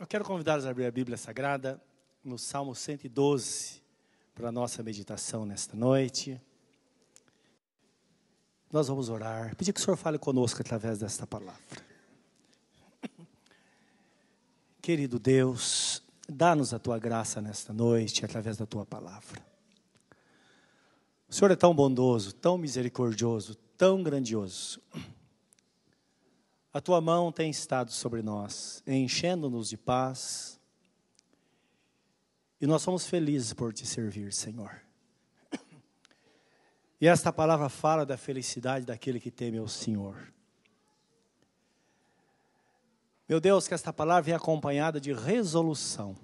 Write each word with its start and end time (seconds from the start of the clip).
Eu 0.00 0.06
quero 0.06 0.24
convidá-los 0.24 0.64
a 0.64 0.70
abrir 0.70 0.86
a 0.86 0.90
Bíblia 0.90 1.18
Sagrada 1.18 1.78
no 2.24 2.38
Salmo 2.38 2.74
112 2.74 3.82
para 4.34 4.48
a 4.48 4.52
nossa 4.52 4.82
meditação 4.82 5.44
nesta 5.44 5.76
noite. 5.76 6.40
Nós 8.72 8.88
vamos 8.88 9.10
orar, 9.10 9.54
pedir 9.56 9.74
que 9.74 9.78
o 9.78 9.84
Senhor 9.84 9.98
fale 9.98 10.18
conosco 10.18 10.62
através 10.62 11.00
desta 11.00 11.26
palavra. 11.26 11.84
Querido 14.80 15.18
Deus, 15.18 16.02
dá-nos 16.26 16.72
a 16.72 16.78
tua 16.78 16.98
graça 16.98 17.42
nesta 17.42 17.74
noite 17.74 18.24
através 18.24 18.56
da 18.56 18.64
tua 18.64 18.86
palavra. 18.86 19.44
O 21.28 21.34
Senhor 21.34 21.50
é 21.50 21.56
tão 21.56 21.74
bondoso, 21.74 22.32
tão 22.32 22.56
misericordioso, 22.56 23.54
tão 23.76 24.02
grandioso. 24.02 24.80
A 26.72 26.80
tua 26.80 27.00
mão 27.00 27.32
tem 27.32 27.50
estado 27.50 27.90
sobre 27.90 28.22
nós, 28.22 28.82
enchendo-nos 28.86 29.68
de 29.68 29.76
paz. 29.76 30.60
E 32.60 32.66
nós 32.66 32.82
somos 32.82 33.06
felizes 33.06 33.52
por 33.52 33.72
te 33.72 33.86
servir, 33.86 34.32
Senhor. 34.32 34.80
E 37.00 37.06
esta 37.06 37.32
palavra 37.32 37.70
fala 37.70 38.04
da 38.04 38.18
felicidade 38.18 38.84
daquele 38.84 39.18
que 39.18 39.30
teme 39.30 39.56
ao 39.56 39.66
Senhor. 39.66 40.32
Meu 43.26 43.40
Deus, 43.40 43.66
que 43.66 43.72
esta 43.72 43.92
palavra 43.92 44.22
venha 44.22 44.36
acompanhada 44.36 45.00
de 45.00 45.12
resolução. 45.12 46.14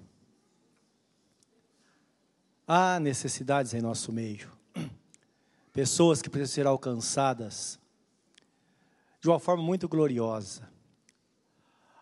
Há 2.67 2.99
necessidades 2.99 3.73
em 3.73 3.81
nosso 3.81 4.11
meio, 4.11 4.51
pessoas 5.73 6.21
que 6.21 6.29
precisam 6.29 6.53
ser 6.53 6.67
alcançadas 6.67 7.79
de 9.19 9.27
uma 9.27 9.39
forma 9.39 9.63
muito 9.63 9.87
gloriosa. 9.87 10.69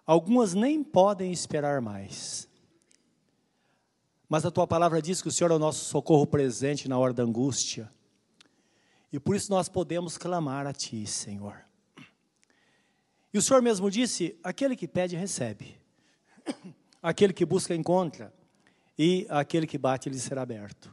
Algumas 0.05 0.53
nem 0.53 0.83
podem 0.83 1.31
esperar 1.31 1.81
mais. 1.81 2.47
Mas 4.27 4.45
a 4.45 4.51
tua 4.51 4.67
palavra 4.67 5.01
diz 5.01 5.21
que 5.21 5.27
o 5.27 5.31
Senhor 5.31 5.51
é 5.51 5.55
o 5.55 5.59
nosso 5.59 5.85
socorro 5.85 6.27
presente 6.27 6.87
na 6.87 6.97
hora 6.97 7.13
da 7.13 7.23
angústia. 7.23 7.91
E 9.11 9.19
por 9.19 9.35
isso 9.35 9.51
nós 9.51 9.69
podemos 9.69 10.17
clamar 10.17 10.67
a 10.67 10.73
Ti, 10.73 11.07
Senhor. 11.07 11.63
E 13.33 13.37
o 13.37 13.41
Senhor 13.41 13.61
mesmo 13.61 13.89
disse: 13.89 14.37
aquele 14.43 14.75
que 14.75 14.87
pede, 14.87 15.15
recebe. 15.15 15.79
Aquele 17.01 17.33
que 17.33 17.45
busca, 17.45 17.75
encontra. 17.75 18.33
E 18.97 19.27
aquele 19.29 19.67
que 19.67 19.77
bate, 19.77 20.09
lhe 20.09 20.19
será 20.19 20.41
aberto. 20.41 20.91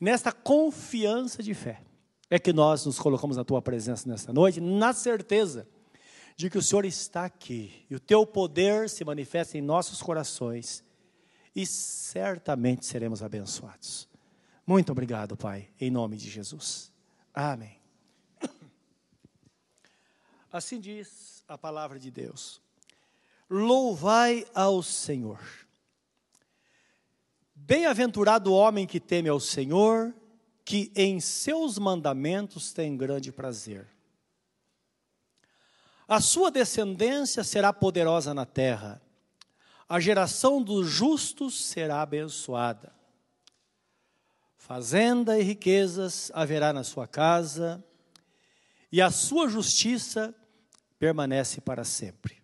Nesta 0.00 0.32
confiança 0.32 1.44
de 1.44 1.54
fé, 1.54 1.80
é 2.30 2.38
que 2.38 2.52
nós 2.52 2.86
nos 2.86 2.98
colocamos 2.98 3.36
na 3.36 3.44
tua 3.44 3.60
presença 3.60 4.08
nesta 4.08 4.32
noite, 4.32 4.60
na 4.60 4.92
certeza 4.92 5.68
de 6.36 6.48
que 6.48 6.56
o 6.56 6.62
Senhor 6.62 6.84
está 6.84 7.24
aqui 7.24 7.84
e 7.90 7.96
o 7.96 8.00
teu 8.00 8.24
poder 8.24 8.88
se 8.88 9.04
manifesta 9.04 9.58
em 9.58 9.60
nossos 9.60 10.00
corações 10.00 10.84
e 11.54 11.66
certamente 11.66 12.86
seremos 12.86 13.22
abençoados. 13.22 14.08
Muito 14.64 14.92
obrigado, 14.92 15.36
Pai, 15.36 15.68
em 15.80 15.90
nome 15.90 16.16
de 16.16 16.30
Jesus. 16.30 16.92
Amém. 17.34 17.80
Assim 20.52 20.80
diz 20.80 21.44
a 21.48 21.58
palavra 21.58 21.98
de 21.98 22.10
Deus. 22.10 22.62
Louvai 23.48 24.46
ao 24.54 24.82
Senhor. 24.82 25.40
Bem-aventurado 27.54 28.52
o 28.52 28.54
homem 28.54 28.86
que 28.86 29.00
teme 29.00 29.28
ao 29.28 29.40
Senhor 29.40 30.14
que 30.70 30.92
em 30.94 31.18
seus 31.18 31.78
mandamentos 31.78 32.72
tem 32.72 32.96
grande 32.96 33.32
prazer. 33.32 33.88
A 36.06 36.20
sua 36.20 36.48
descendência 36.48 37.42
será 37.42 37.72
poderosa 37.72 38.32
na 38.32 38.46
terra, 38.46 39.02
a 39.88 39.98
geração 39.98 40.62
dos 40.62 40.88
justos 40.88 41.60
será 41.60 42.02
abençoada. 42.02 42.92
Fazenda 44.56 45.36
e 45.40 45.42
riquezas 45.42 46.30
haverá 46.32 46.72
na 46.72 46.84
sua 46.84 47.08
casa, 47.08 47.84
e 48.92 49.02
a 49.02 49.10
sua 49.10 49.48
justiça 49.48 50.32
permanece 51.00 51.60
para 51.60 51.82
sempre. 51.82 52.40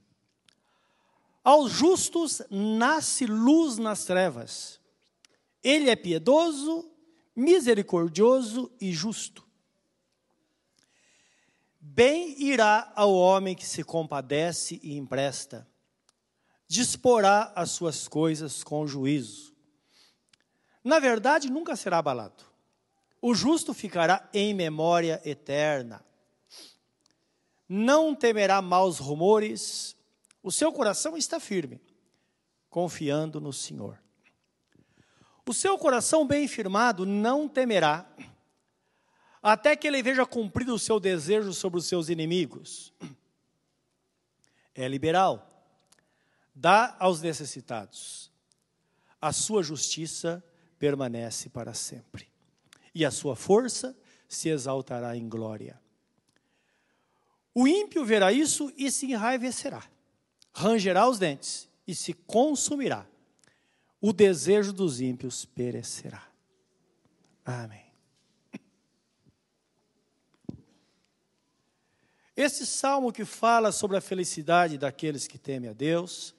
Aos 1.44 1.70
justos 1.70 2.42
nasce 2.50 3.24
luz 3.24 3.78
nas 3.78 4.04
trevas. 4.04 4.80
Ele 5.62 5.88
é 5.88 5.94
piedoso 5.94 6.90
misericordioso 7.36 8.72
e 8.80 8.90
justo. 8.92 9.46
Bem 11.78 12.34
irá 12.42 12.90
ao 12.96 13.14
homem 13.14 13.54
que 13.54 13.66
se 13.66 13.84
compadece 13.84 14.80
e 14.82 14.96
empresta, 14.96 15.68
disporá 16.66 17.52
as 17.54 17.70
suas 17.70 18.08
coisas 18.08 18.64
com 18.64 18.86
juízo. 18.86 19.54
Na 20.82 20.98
verdade, 20.98 21.50
nunca 21.50 21.76
será 21.76 21.98
abalado. 21.98 22.44
O 23.20 23.34
justo 23.34 23.74
ficará 23.74 24.28
em 24.32 24.54
memória 24.54 25.20
eterna. 25.24 26.04
Não 27.68 28.14
temerá 28.14 28.62
maus 28.62 28.98
rumores, 28.98 29.96
o 30.42 30.52
seu 30.52 30.72
coração 30.72 31.16
está 31.16 31.40
firme, 31.40 31.80
confiando 32.70 33.40
no 33.40 33.52
Senhor. 33.52 33.98
O 35.48 35.54
seu 35.54 35.78
coração 35.78 36.26
bem 36.26 36.48
firmado 36.48 37.06
não 37.06 37.48
temerá, 37.48 38.04
até 39.40 39.76
que 39.76 39.86
ele 39.86 40.02
veja 40.02 40.26
cumprido 40.26 40.74
o 40.74 40.78
seu 40.78 40.98
desejo 40.98 41.52
sobre 41.54 41.78
os 41.78 41.86
seus 41.86 42.08
inimigos. 42.08 42.92
É 44.74 44.88
liberal, 44.88 45.64
dá 46.52 46.96
aos 46.98 47.22
necessitados. 47.22 48.28
A 49.22 49.32
sua 49.32 49.62
justiça 49.62 50.44
permanece 50.80 51.48
para 51.48 51.72
sempre, 51.72 52.28
e 52.92 53.04
a 53.04 53.10
sua 53.12 53.36
força 53.36 53.96
se 54.28 54.48
exaltará 54.48 55.16
em 55.16 55.28
glória. 55.28 55.80
O 57.54 57.68
ímpio 57.68 58.04
verá 58.04 58.32
isso 58.32 58.72
e 58.76 58.90
se 58.90 59.06
enraivecerá, 59.06 59.84
rangerá 60.52 61.08
os 61.08 61.20
dentes 61.20 61.68
e 61.86 61.94
se 61.94 62.12
consumirá 62.12 63.06
o 64.00 64.12
desejo 64.12 64.72
dos 64.72 65.00
ímpios 65.00 65.44
perecerá. 65.44 66.26
Amém. 67.44 67.86
Esse 72.36 72.66
salmo 72.66 73.12
que 73.12 73.24
fala 73.24 73.72
sobre 73.72 73.96
a 73.96 74.00
felicidade 74.00 74.76
daqueles 74.76 75.26
que 75.26 75.38
temem 75.38 75.70
a 75.70 75.72
Deus, 75.72 76.34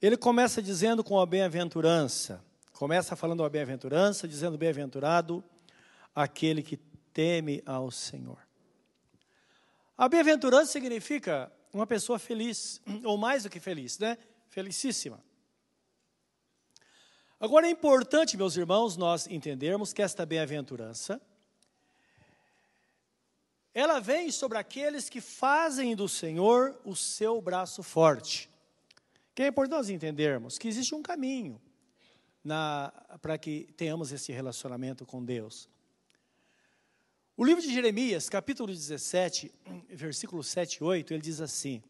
ele 0.00 0.16
começa 0.16 0.60
dizendo 0.60 1.02
com 1.02 1.18
a 1.18 1.24
bem-aventurança. 1.24 2.44
Começa 2.74 3.16
falando 3.16 3.42
a 3.42 3.48
bem-aventurança, 3.48 4.28
dizendo 4.28 4.58
bem-aventurado 4.58 5.42
aquele 6.14 6.62
que 6.62 6.76
teme 7.14 7.62
ao 7.64 7.90
Senhor. 7.90 8.38
A 9.96 10.06
bem-aventurança 10.06 10.72
significa 10.72 11.50
uma 11.72 11.86
pessoa 11.86 12.18
feliz, 12.18 12.82
ou 13.04 13.16
mais 13.16 13.44
do 13.44 13.50
que 13.50 13.60
feliz, 13.60 13.98
né? 13.98 14.18
Felicíssima. 14.50 15.18
Agora 17.44 17.66
é 17.66 17.70
importante, 17.70 18.38
meus 18.38 18.56
irmãos, 18.56 18.96
nós 18.96 19.26
entendermos 19.26 19.92
que 19.92 20.00
esta 20.00 20.24
bem-aventurança 20.24 21.20
ela 23.74 24.00
vem 24.00 24.30
sobre 24.30 24.56
aqueles 24.56 25.10
que 25.10 25.20
fazem 25.20 25.94
do 25.94 26.08
Senhor 26.08 26.74
o 26.86 26.96
seu 26.96 27.42
braço 27.42 27.82
forte. 27.82 28.48
Que 29.34 29.42
é 29.42 29.48
importante 29.48 29.76
nós 29.76 29.90
entendermos 29.90 30.56
que 30.56 30.66
existe 30.66 30.94
um 30.94 31.02
caminho 31.02 31.60
para 33.20 33.36
que 33.36 33.68
tenhamos 33.76 34.10
esse 34.10 34.32
relacionamento 34.32 35.04
com 35.04 35.22
Deus. 35.22 35.68
O 37.36 37.44
livro 37.44 37.60
de 37.60 37.70
Jeremias, 37.70 38.30
capítulo 38.30 38.72
17, 38.72 39.52
versículo 39.92 40.42
7 40.42 40.76
e 40.76 40.82
8, 40.82 41.12
ele 41.12 41.22
diz 41.22 41.42
assim: 41.42 41.82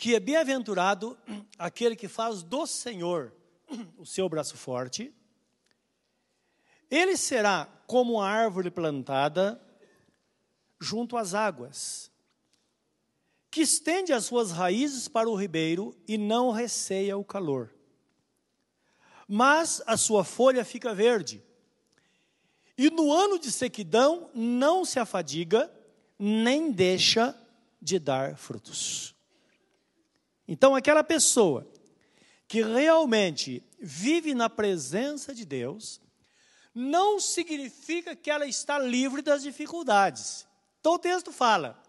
que 0.00 0.14
é 0.14 0.18
bem-aventurado 0.18 1.14
aquele 1.58 1.94
que 1.94 2.08
faz 2.08 2.42
do 2.42 2.66
Senhor 2.66 3.34
o 3.98 4.06
seu 4.06 4.30
braço 4.30 4.56
forte. 4.56 5.14
Ele 6.90 7.18
será 7.18 7.68
como 7.86 8.14
uma 8.14 8.26
árvore 8.26 8.70
plantada 8.70 9.60
junto 10.80 11.18
às 11.18 11.34
águas, 11.34 12.10
que 13.50 13.60
estende 13.60 14.10
as 14.10 14.24
suas 14.24 14.50
raízes 14.52 15.06
para 15.06 15.28
o 15.28 15.34
ribeiro 15.34 15.94
e 16.08 16.16
não 16.16 16.50
receia 16.50 17.18
o 17.18 17.22
calor. 17.22 17.70
Mas 19.28 19.82
a 19.86 19.98
sua 19.98 20.24
folha 20.24 20.64
fica 20.64 20.94
verde, 20.94 21.44
e 22.78 22.88
no 22.88 23.12
ano 23.12 23.38
de 23.38 23.52
sequidão 23.52 24.30
não 24.32 24.82
se 24.82 24.98
afadiga, 24.98 25.70
nem 26.18 26.72
deixa 26.72 27.38
de 27.82 27.98
dar 27.98 28.34
frutos. 28.38 29.19
Então, 30.50 30.74
aquela 30.74 31.04
pessoa 31.04 31.64
que 32.48 32.60
realmente 32.60 33.62
vive 33.78 34.34
na 34.34 34.50
presença 34.50 35.32
de 35.32 35.44
Deus, 35.44 36.00
não 36.74 37.20
significa 37.20 38.16
que 38.16 38.28
ela 38.28 38.44
está 38.44 38.76
livre 38.76 39.22
das 39.22 39.44
dificuldades. 39.44 40.44
Então, 40.80 40.94
o 40.94 40.98
texto 40.98 41.30
fala: 41.30 41.80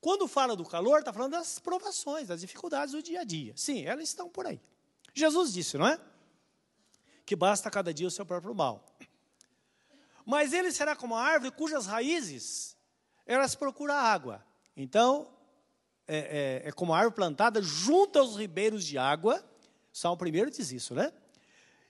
Quando 0.00 0.28
fala 0.28 0.54
do 0.54 0.64
calor, 0.64 1.00
está 1.00 1.12
falando 1.12 1.32
das 1.32 1.58
provações, 1.58 2.28
das 2.28 2.40
dificuldades 2.40 2.92
do 2.94 3.02
dia 3.02 3.22
a 3.22 3.24
dia. 3.24 3.52
Sim, 3.56 3.84
elas 3.84 4.08
estão 4.08 4.28
por 4.28 4.46
aí. 4.46 4.60
Jesus 5.12 5.52
disse, 5.52 5.76
não 5.76 5.88
é? 5.88 5.98
Que 7.26 7.34
basta 7.34 7.68
cada 7.68 7.92
dia 7.92 8.06
o 8.06 8.12
seu 8.12 8.24
próprio 8.24 8.54
mal. 8.54 8.86
Mas 10.24 10.52
ele 10.52 10.70
será 10.70 10.94
como 10.94 11.16
a 11.16 11.20
árvore 11.20 11.50
cujas 11.50 11.86
raízes 11.86 12.76
elas 13.26 13.56
procuram 13.56 13.94
água. 13.94 14.44
Então, 14.76 15.28
é, 16.12 16.62
é, 16.64 16.68
é 16.68 16.72
como 16.72 16.92
a 16.92 16.98
árvore 16.98 17.14
plantada 17.14 17.62
junto 17.62 18.18
aos 18.18 18.36
ribeiros 18.36 18.84
de 18.84 18.98
água. 18.98 19.42
Salmo 19.92 20.18
primeiro 20.18 20.50
diz 20.50 20.70
isso, 20.70 20.94
né? 20.94 21.12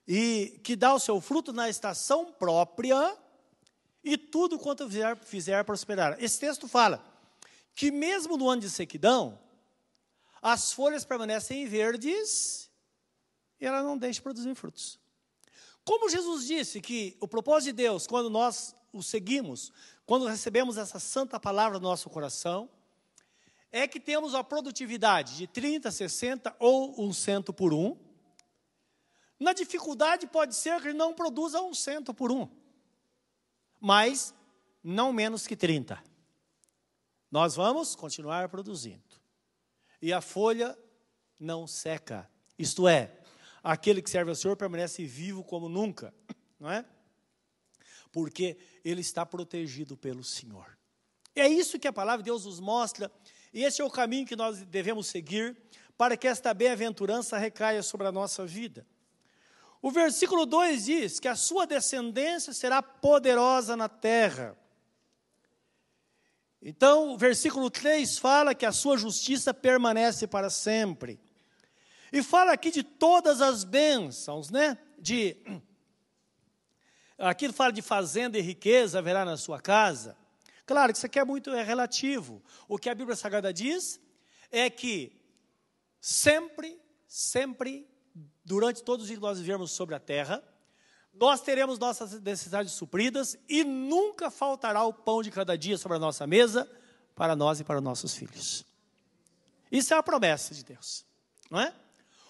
E 0.07 0.61
que 0.63 0.77
dá 0.77 0.95
o 0.95 1.01
seu 1.01 1.21
fruto 1.21 1.53
na 1.53 1.69
estação 1.69 2.33
própria 2.33 3.17
e 4.05 4.17
tudo 4.17 4.59
quanto 4.59 4.87
fizer, 4.87 5.17
fizer 5.19 5.65
prosperar. 5.65 6.17
Esse 6.23 6.39
texto 6.39 6.69
fala 6.69 7.05
que 7.75 7.91
mesmo 7.91 8.37
no 8.37 8.49
ano 8.49 8.61
de 8.61 8.71
sequidão, 8.71 9.39
as 10.41 10.73
folhas 10.73 11.05
permanecem 11.05 11.67
verdes 11.67 12.71
e 13.61 13.67
ela 13.67 13.83
não 13.83 13.97
deixa 13.97 14.19
de 14.19 14.23
produzir 14.23 14.55
frutos. 14.55 15.01
Como 15.85 16.09
Jesus 16.09 16.47
disse 16.47 16.81
que 16.81 17.17
o 17.21 17.27
propósito 17.27 17.71
de 17.71 17.83
Deus, 17.83 18.07
quando 18.07 18.31
nós 18.31 18.75
o 18.93 19.03
seguimos, 19.03 19.73
quando 20.07 20.27
recebemos 20.27 20.77
essa 20.77 21.01
santa 21.01 21.41
palavra 21.41 21.79
no 21.79 21.89
nosso 21.89 22.11
coração, 22.11 22.69
é 23.73 23.89
que 23.89 23.99
temos 23.99 24.35
a 24.35 24.45
produtividade 24.45 25.37
de 25.37 25.47
30, 25.47 25.91
60 25.91 26.55
ou 26.59 27.03
um 27.03 27.13
cento 27.13 27.53
por 27.53 27.73
um. 27.73 27.97
Na 29.41 29.55
dificuldade 29.55 30.27
pode 30.27 30.55
ser 30.55 30.81
que 30.81 30.89
ele 30.89 30.99
não 30.99 31.15
produza 31.15 31.61
um 31.63 31.73
cento 31.73 32.13
por 32.13 32.31
um, 32.31 32.49
mas 33.81 34.35
não 34.85 35.13
menos 35.13 35.47
que 35.47 35.57
30. 35.57 36.01
Nós 37.31 37.57
vamos 37.57 37.97
continuar 37.97 38.49
produzindo. 38.51 39.03
E 40.01 40.13
a 40.13 40.21
folha 40.21 40.79
não 41.41 41.67
seca. 41.67 42.31
Isto 42.59 42.87
é, 42.87 43.19
aquele 43.63 44.03
que 44.03 44.11
serve 44.11 44.31
ao 44.31 44.37
Senhor 44.37 44.57
permanece 44.57 45.05
vivo 45.07 45.43
como 45.43 45.69
nunca, 45.69 46.15
não 46.61 46.71
é? 46.71 46.85
Porque 48.13 48.59
ele 48.85 49.01
está 49.01 49.25
protegido 49.25 49.97
pelo 49.97 50.23
Senhor. 50.23 50.79
É 51.35 51.49
isso 51.49 51.79
que 51.79 51.89
a 51.89 51.93
palavra 51.93 52.19
de 52.19 52.27
Deus 52.27 52.45
nos 52.45 52.61
mostra, 52.61 53.11
e 53.53 53.65
esse 53.65 53.83
é 53.83 53.85
o 53.85 53.91
caminho 53.91 54.27
que 54.27 54.37
nós 54.37 54.63
devemos 54.63 55.07
seguir 55.07 55.57
para 55.97 56.17
que 56.17 56.27
esta 56.27 56.55
bem-aventurança 56.55 57.37
recaia 57.37 57.83
sobre 57.83 58.07
a 58.07 58.13
nossa 58.13 58.47
vida. 58.47 58.87
O 59.83 59.91
versículo 59.91 60.47
2 60.47 60.85
diz 60.85 61.21
que 61.21 61.29
a 61.29 61.35
sua 61.35 61.67
descendência 61.67 62.53
será 62.53 62.81
poderosa 62.81 63.77
na 63.77 63.89
terra. 63.89 64.57
Então, 66.63 67.15
o 67.15 67.19
versículo 67.19 67.69
3 67.69 68.19
fala 68.19 68.55
que 68.55 68.65
a 68.65 68.71
sua 68.71 68.97
justiça 68.97 69.53
permanece 69.53 70.29
para 70.29 70.49
sempre. 70.49 71.21
E 72.13 72.23
fala 72.23 72.53
aqui 72.53 72.71
de 72.71 72.85
todas 72.85 73.41
as 73.41 73.65
bênçãos, 73.65 74.51
né? 74.51 74.79
De 74.99 75.37
aqui 77.19 77.53
fala 77.53 77.73
de 77.73 77.83
fazenda 77.83 78.39
e 78.39 78.41
riqueza 78.41 79.01
haverá 79.01 79.25
na 79.25 79.37
sua 79.37 79.61
casa. 79.61 80.17
Claro 80.65 80.93
que 80.93 80.99
isso 80.99 81.07
aqui 81.07 81.19
é 81.19 81.25
muito 81.25 81.51
é 81.51 81.63
relativo. 81.63 82.43
O 82.69 82.79
que 82.79 82.89
a 82.89 82.95
Bíblia 82.95 83.17
Sagrada 83.17 83.53
diz 83.53 84.01
é 84.51 84.71
que 84.71 85.21
sempre, 86.01 86.81
sempre, 87.07 87.89
durante 88.45 88.83
todos 88.83 89.05
os 89.05 89.09
dias 89.09 89.19
que 89.19 89.25
nós 89.25 89.39
vivemos 89.39 89.73
sobre 89.73 89.95
a 89.95 90.01
terra, 90.01 90.43
nós 91.13 91.41
teremos 91.41 91.79
nossas 91.79 92.21
necessidades 92.21 92.73
supridas 92.73 93.37
e 93.49 93.65
nunca 93.65 94.31
faltará 94.31 94.85
o 94.85 94.93
pão 94.93 95.23
de 95.23 95.31
cada 95.31 95.57
dia 95.59 95.77
sobre 95.77 95.97
a 95.97 96.01
nossa 96.01 96.27
mesa 96.27 96.69
para 97.15 97.37
nós 97.37 97.61
e 97.61 97.65
para 97.65 97.81
nossos 97.81 98.15
filhos. 98.15 98.65
Isso 99.71 99.93
é 99.93 99.97
a 99.97 100.03
promessa 100.03 100.55
de 100.55 100.65
Deus, 100.65 101.05
não 101.51 101.61
é? 101.61 101.75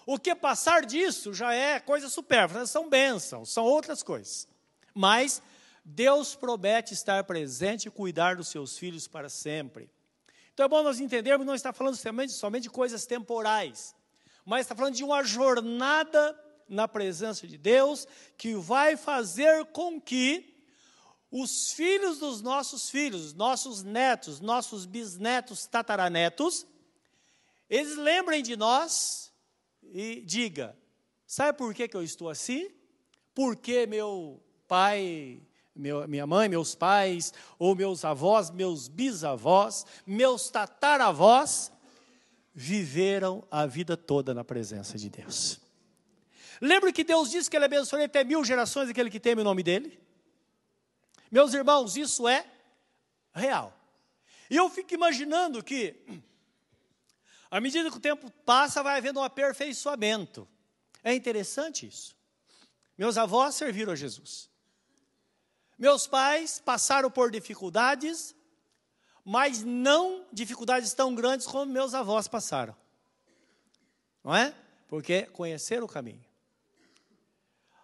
O 0.05 0.19
que 0.19 0.35
passar 0.35 0.85
disso 0.85 1.33
já 1.33 1.53
é 1.53 1.79
coisa 1.79 2.09
supérflua, 2.09 2.65
são 2.65 2.89
bênçãos, 2.89 3.49
são 3.49 3.63
outras 3.63 4.03
coisas. 4.03 4.47
Mas 4.93 5.41
Deus 5.83 6.35
promete 6.35 6.93
estar 6.93 7.23
presente 7.23 7.87
e 7.87 7.91
cuidar 7.91 8.35
dos 8.35 8.47
seus 8.47 8.77
filhos 8.77 9.07
para 9.07 9.29
sempre. 9.29 9.89
Então 10.53 10.65
é 10.65 10.69
bom 10.69 10.83
nós 10.83 10.99
entendermos 10.99 11.45
não 11.45 11.55
está 11.55 11.73
falando 11.73 11.95
somente, 11.95 12.31
somente 12.33 12.63
de 12.63 12.69
coisas 12.69 13.05
temporais, 13.05 13.95
mas 14.45 14.61
está 14.61 14.75
falando 14.75 14.95
de 14.95 15.03
uma 15.03 15.23
jornada 15.23 16.39
na 16.69 16.87
presença 16.87 17.47
de 17.47 17.57
Deus 17.57 18.07
que 18.37 18.55
vai 18.55 18.95
fazer 18.95 19.65
com 19.65 19.99
que 19.99 20.53
os 21.29 21.71
filhos 21.73 22.19
dos 22.19 22.41
nossos 22.41 22.89
filhos, 22.91 23.33
nossos 23.33 23.81
netos, 23.81 24.39
nossos 24.39 24.85
bisnetos, 24.85 25.65
tataranetos, 25.65 26.65
eles 27.67 27.97
lembrem 27.97 28.43
de 28.43 28.55
nós 28.55 29.33
e 29.81 30.21
diga: 30.21 30.77
sabe 31.25 31.57
por 31.57 31.73
que, 31.73 31.87
que 31.87 31.97
eu 31.97 32.03
estou 32.03 32.29
assim? 32.29 32.69
Porque 33.33 33.87
meu 33.87 34.39
pai, 34.67 35.41
meu, 35.75 36.07
minha 36.07 36.27
mãe, 36.27 36.47
meus 36.47 36.75
pais, 36.75 37.33
ou 37.57 37.75
meus 37.75 38.05
avós, 38.05 38.51
meus 38.51 38.87
bisavós, 38.87 39.85
meus 40.05 40.49
tataravós, 40.49 41.71
viveram 42.53 43.43
a 43.49 43.65
vida 43.65 43.97
toda 43.97 44.33
na 44.33 44.43
presença 44.43 44.97
de 44.97 45.09
Deus. 45.09 45.59
Lembra 46.61 46.93
que 46.93 47.03
Deus 47.03 47.31
disse 47.31 47.49
que 47.49 47.57
Ele 47.57 47.65
abençoaria 47.65 48.05
até 48.05 48.23
mil 48.23 48.43
gerações 48.45 48.89
aquele 48.89 49.09
que 49.09 49.19
teme 49.19 49.41
o 49.41 49.43
nome 49.43 49.63
dEle? 49.63 49.99
Meus 51.31 51.53
irmãos, 51.53 51.97
isso 51.97 52.27
é 52.27 52.45
real. 53.33 53.75
E 54.49 54.55
eu 54.55 54.69
fico 54.69 54.93
imaginando 54.93 55.63
que 55.63 55.95
à 57.49 57.59
medida 57.59 57.89
que 57.91 57.97
o 57.97 57.99
tempo 57.99 58.31
passa, 58.45 58.81
vai 58.81 58.97
havendo 58.97 59.19
um 59.19 59.23
aperfeiçoamento. 59.23 60.47
É 61.03 61.13
interessante 61.13 61.85
isso. 61.85 62.15
Meus 62.97 63.17
avós 63.17 63.55
serviram 63.55 63.93
a 63.93 63.95
Jesus. 63.95 64.49
Meus 65.77 66.07
pais 66.07 66.59
passaram 66.59 67.09
por 67.09 67.31
dificuldades, 67.31 68.35
mas 69.25 69.63
não 69.63 70.25
dificuldades 70.31 70.93
tão 70.93 71.15
grandes 71.15 71.47
como 71.47 71.71
meus 71.71 71.93
avós 71.93 72.27
passaram. 72.27 72.75
Não 74.23 74.35
é? 74.35 74.55
Porque 74.87 75.23
conheceram 75.27 75.85
o 75.85 75.89
caminho. 75.89 76.23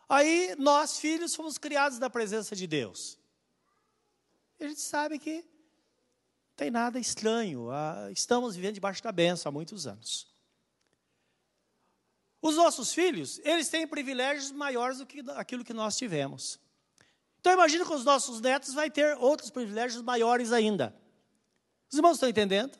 Aí 0.07 0.55
nós, 0.57 0.99
filhos, 0.99 1.35
fomos 1.35 1.57
criados 1.57 1.99
na 1.99 2.09
presença 2.09 2.55
de 2.55 2.65
Deus. 2.65 3.17
E 4.59 4.65
a 4.65 4.67
gente 4.67 4.81
sabe 4.81 5.19
que 5.19 5.45
tem 6.55 6.71
nada 6.71 6.99
estranho. 6.99 7.69
Ah, 7.71 8.09
estamos 8.11 8.55
vivendo 8.55 8.73
debaixo 8.73 9.03
da 9.03 9.11
benção 9.11 9.49
há 9.49 9.53
muitos 9.53 9.87
anos. 9.87 10.27
Os 12.41 12.55
nossos 12.55 12.93
filhos, 12.93 13.39
eles 13.43 13.69
têm 13.69 13.87
privilégios 13.87 14.51
maiores 14.51 14.97
do 14.97 15.05
que 15.05 15.23
aquilo 15.31 15.63
que 15.63 15.73
nós 15.73 15.97
tivemos. 15.97 16.59
Então 17.39 17.53
imagina 17.53 17.85
que 17.85 17.93
os 17.93 18.03
nossos 18.03 18.41
netos 18.41 18.73
vai 18.73 18.89
ter 18.89 19.17
outros 19.17 19.49
privilégios 19.49 20.01
maiores 20.01 20.51
ainda. 20.51 20.93
Os 21.89 21.97
irmãos 21.97 22.13
estão 22.13 22.29
entendendo? 22.29 22.77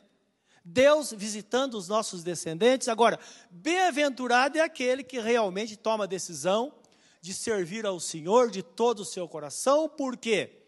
Deus 0.64 1.12
visitando 1.12 1.76
os 1.76 1.88
nossos 1.88 2.24
descendentes. 2.24 2.88
Agora, 2.88 3.20
bem-aventurado 3.50 4.58
é 4.58 4.62
aquele 4.62 5.04
que 5.04 5.20
realmente 5.20 5.76
toma 5.76 6.04
a 6.04 6.08
decisão 6.08 6.74
de 7.22 7.34
servir 7.34 7.86
ao 7.86 8.00
Senhor 8.00 8.52
de 8.52 8.62
todo 8.62 9.00
o 9.02 9.06
seu 9.06 9.28
coração, 9.28 9.90
porque 9.90 10.60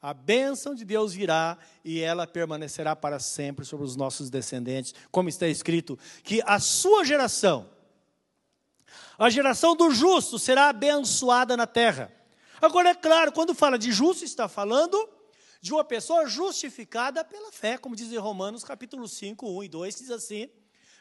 a 0.00 0.14
bênção 0.14 0.74
de 0.74 0.84
Deus 0.84 1.12
virá 1.12 1.58
e 1.84 2.00
ela 2.00 2.26
permanecerá 2.26 2.94
para 2.94 3.18
sempre 3.18 3.64
sobre 3.64 3.84
os 3.84 3.96
nossos 3.96 4.30
descendentes, 4.30 4.94
como 5.10 5.28
está 5.28 5.48
escrito, 5.48 5.98
que 6.22 6.40
a 6.46 6.60
sua 6.60 7.04
geração, 7.04 7.68
a 9.18 9.28
geração 9.28 9.74
do 9.74 9.90
justo, 9.90 10.38
será 10.38 10.68
abençoada 10.68 11.56
na 11.56 11.66
terra. 11.66 12.12
Agora, 12.60 12.90
é 12.90 12.94
claro, 12.94 13.32
quando 13.32 13.54
fala 13.54 13.78
de 13.78 13.92
justo, 13.92 14.24
está 14.24 14.48
falando 14.48 15.08
de 15.60 15.72
uma 15.72 15.84
pessoa 15.84 16.26
justificada 16.26 17.24
pela 17.24 17.52
fé, 17.52 17.78
como 17.78 17.96
diz 17.96 18.12
em 18.12 18.16
Romanos 18.16 18.64
capítulo 18.64 19.08
5, 19.08 19.48
1 19.48 19.64
e 19.64 19.68
2, 19.68 19.94
diz 19.96 20.10
assim: 20.10 20.48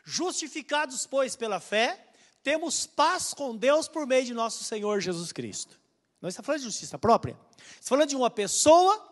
Justificados, 0.04 1.06
pois, 1.06 1.36
pela 1.36 1.60
fé, 1.60 2.08
temos 2.44 2.86
paz 2.86 3.34
com 3.34 3.56
Deus 3.56 3.88
por 3.88 4.06
meio 4.08 4.26
de 4.26 4.34
nosso 4.34 4.64
Senhor 4.64 5.00
Jesus 5.00 5.32
Cristo. 5.32 5.80
Não 6.22 6.30
está 6.30 6.42
falando 6.42 6.62
de 6.62 6.66
justiça 6.66 6.98
própria. 6.98 7.38
Está 7.76 7.90
falando 7.90 8.10
de 8.10 8.16
uma 8.16 8.30
pessoa 8.30 9.06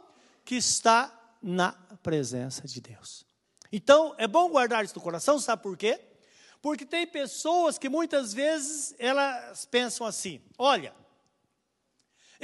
que 0.43 0.55
está 0.55 1.11
na 1.41 1.73
presença 2.01 2.67
de 2.67 2.81
Deus. 2.81 3.25
Então, 3.71 4.15
é 4.17 4.27
bom 4.27 4.49
guardar 4.49 4.85
isso 4.85 4.95
no 4.95 5.01
coração, 5.01 5.37
sabe 5.39 5.61
por 5.61 5.77
quê? 5.77 5.99
Porque 6.61 6.85
tem 6.85 7.05
pessoas 7.05 7.77
que 7.77 7.89
muitas 7.89 8.33
vezes 8.33 8.95
elas 8.97 9.65
pensam 9.65 10.07
assim: 10.07 10.41
olha, 10.57 10.95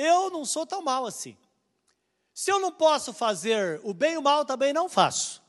eu 0.01 0.29
não 0.29 0.45
sou 0.45 0.65
tão 0.65 0.81
mal 0.81 1.05
assim. 1.05 1.37
Se 2.33 2.51
eu 2.51 2.59
não 2.59 2.71
posso 2.71 3.13
fazer 3.13 3.79
o 3.83 3.93
bem 3.93 4.13
e 4.13 4.17
o 4.17 4.21
mal, 4.21 4.45
também 4.45 4.73
não 4.73 4.89
faço. 4.89 5.41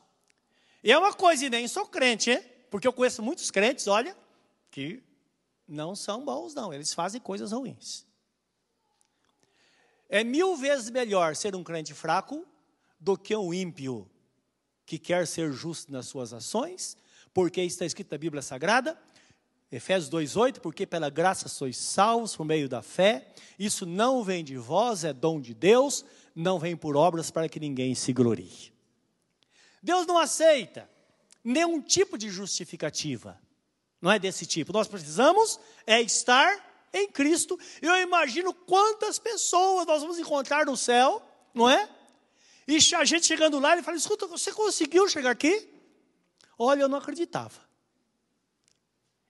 E 0.83 0.91
é 0.91 0.99
uma 0.99 1.13
coisa, 1.13 1.47
e 1.47 1.51
nem 1.51 1.69
sou 1.69 1.87
crente, 1.87 2.31
hein? 2.31 2.43
porque 2.71 2.89
eu 2.89 2.93
conheço 2.93 3.23
muitos 3.23 3.51
crentes, 3.51 3.87
olha, 3.87 4.17
que 4.71 5.03
não 5.69 5.95
são 5.95 6.25
bons, 6.25 6.55
não, 6.55 6.73
eles 6.73 6.93
fazem 6.93 7.21
coisas 7.21 7.53
ruins. 7.53 8.07
É 10.09 10.25
mil 10.25 10.57
vezes 10.57 10.91
melhor 10.91 11.37
ser 11.37 11.55
um 11.55 11.63
crente 11.63 11.95
fraco 11.95 12.47
do 12.99 13.17
que 13.17 13.35
um 13.37 13.53
ímpio. 13.53 14.09
que 14.85 14.99
quer 14.99 15.27
ser 15.27 15.53
justo 15.53 15.93
nas 15.93 16.07
suas 16.07 16.33
ações, 16.33 16.97
porque 17.33 17.63
está 17.63 17.87
escrito 17.87 18.11
na 18.11 18.19
Bíblia 18.19 18.43
Sagrada, 18.43 19.01
Efésios 19.73 20.11
2,8, 20.11 20.61
porque 20.61 20.87
pela 20.87 21.09
graça 21.09 21.49
sois 21.49 21.79
salvos 21.79 22.37
por 22.37 22.45
meio 22.45 22.69
da 22.69 22.83
fé, 22.83 23.27
isso 23.59 23.87
não 23.87 24.23
vem 24.23 24.45
de 24.45 24.59
vós, 24.59 25.03
é 25.03 25.15
dom 25.15 25.41
de 25.41 25.55
Deus, 25.55 26.05
não 26.37 26.59
vem 26.59 26.77
por 26.77 26.95
obras 26.95 27.31
para 27.31 27.49
que 27.49 27.59
ninguém 27.59 27.95
se 27.95 28.13
glorie. 28.13 28.71
Deus 29.83 30.07
não 30.07 30.19
aceita 30.19 30.89
nenhum 31.43 31.81
tipo 31.81 32.19
de 32.19 32.29
justificativa, 32.29 33.41
não 33.99 34.13
é 34.13 34.19
desse 34.19 34.45
tipo. 34.45 34.75
Nós 34.75 34.87
precisamos 34.87 35.59
é 35.87 36.03
estar 36.03 36.89
em 36.93 37.09
Cristo. 37.09 37.59
Eu 37.81 37.97
imagino 37.97 38.53
quantas 38.53 39.19
pessoas 39.19 39.87
nós 39.87 40.03
vamos 40.03 40.19
encontrar 40.19 40.67
no 40.67 40.77
céu, 40.77 41.23
não 41.55 41.69
é? 41.69 41.89
E 42.69 42.77
a 42.95 43.05
gente 43.05 43.27
chegando 43.27 43.59
lá, 43.59 43.73
ele 43.73 43.83
fala: 43.83 43.97
escuta, 43.97 44.27
você 44.27 44.53
conseguiu 44.53 45.09
chegar 45.09 45.31
aqui? 45.31 45.69
Olha, 46.59 46.83
eu 46.83 46.89
não 46.89 46.99
acreditava. 46.99 47.72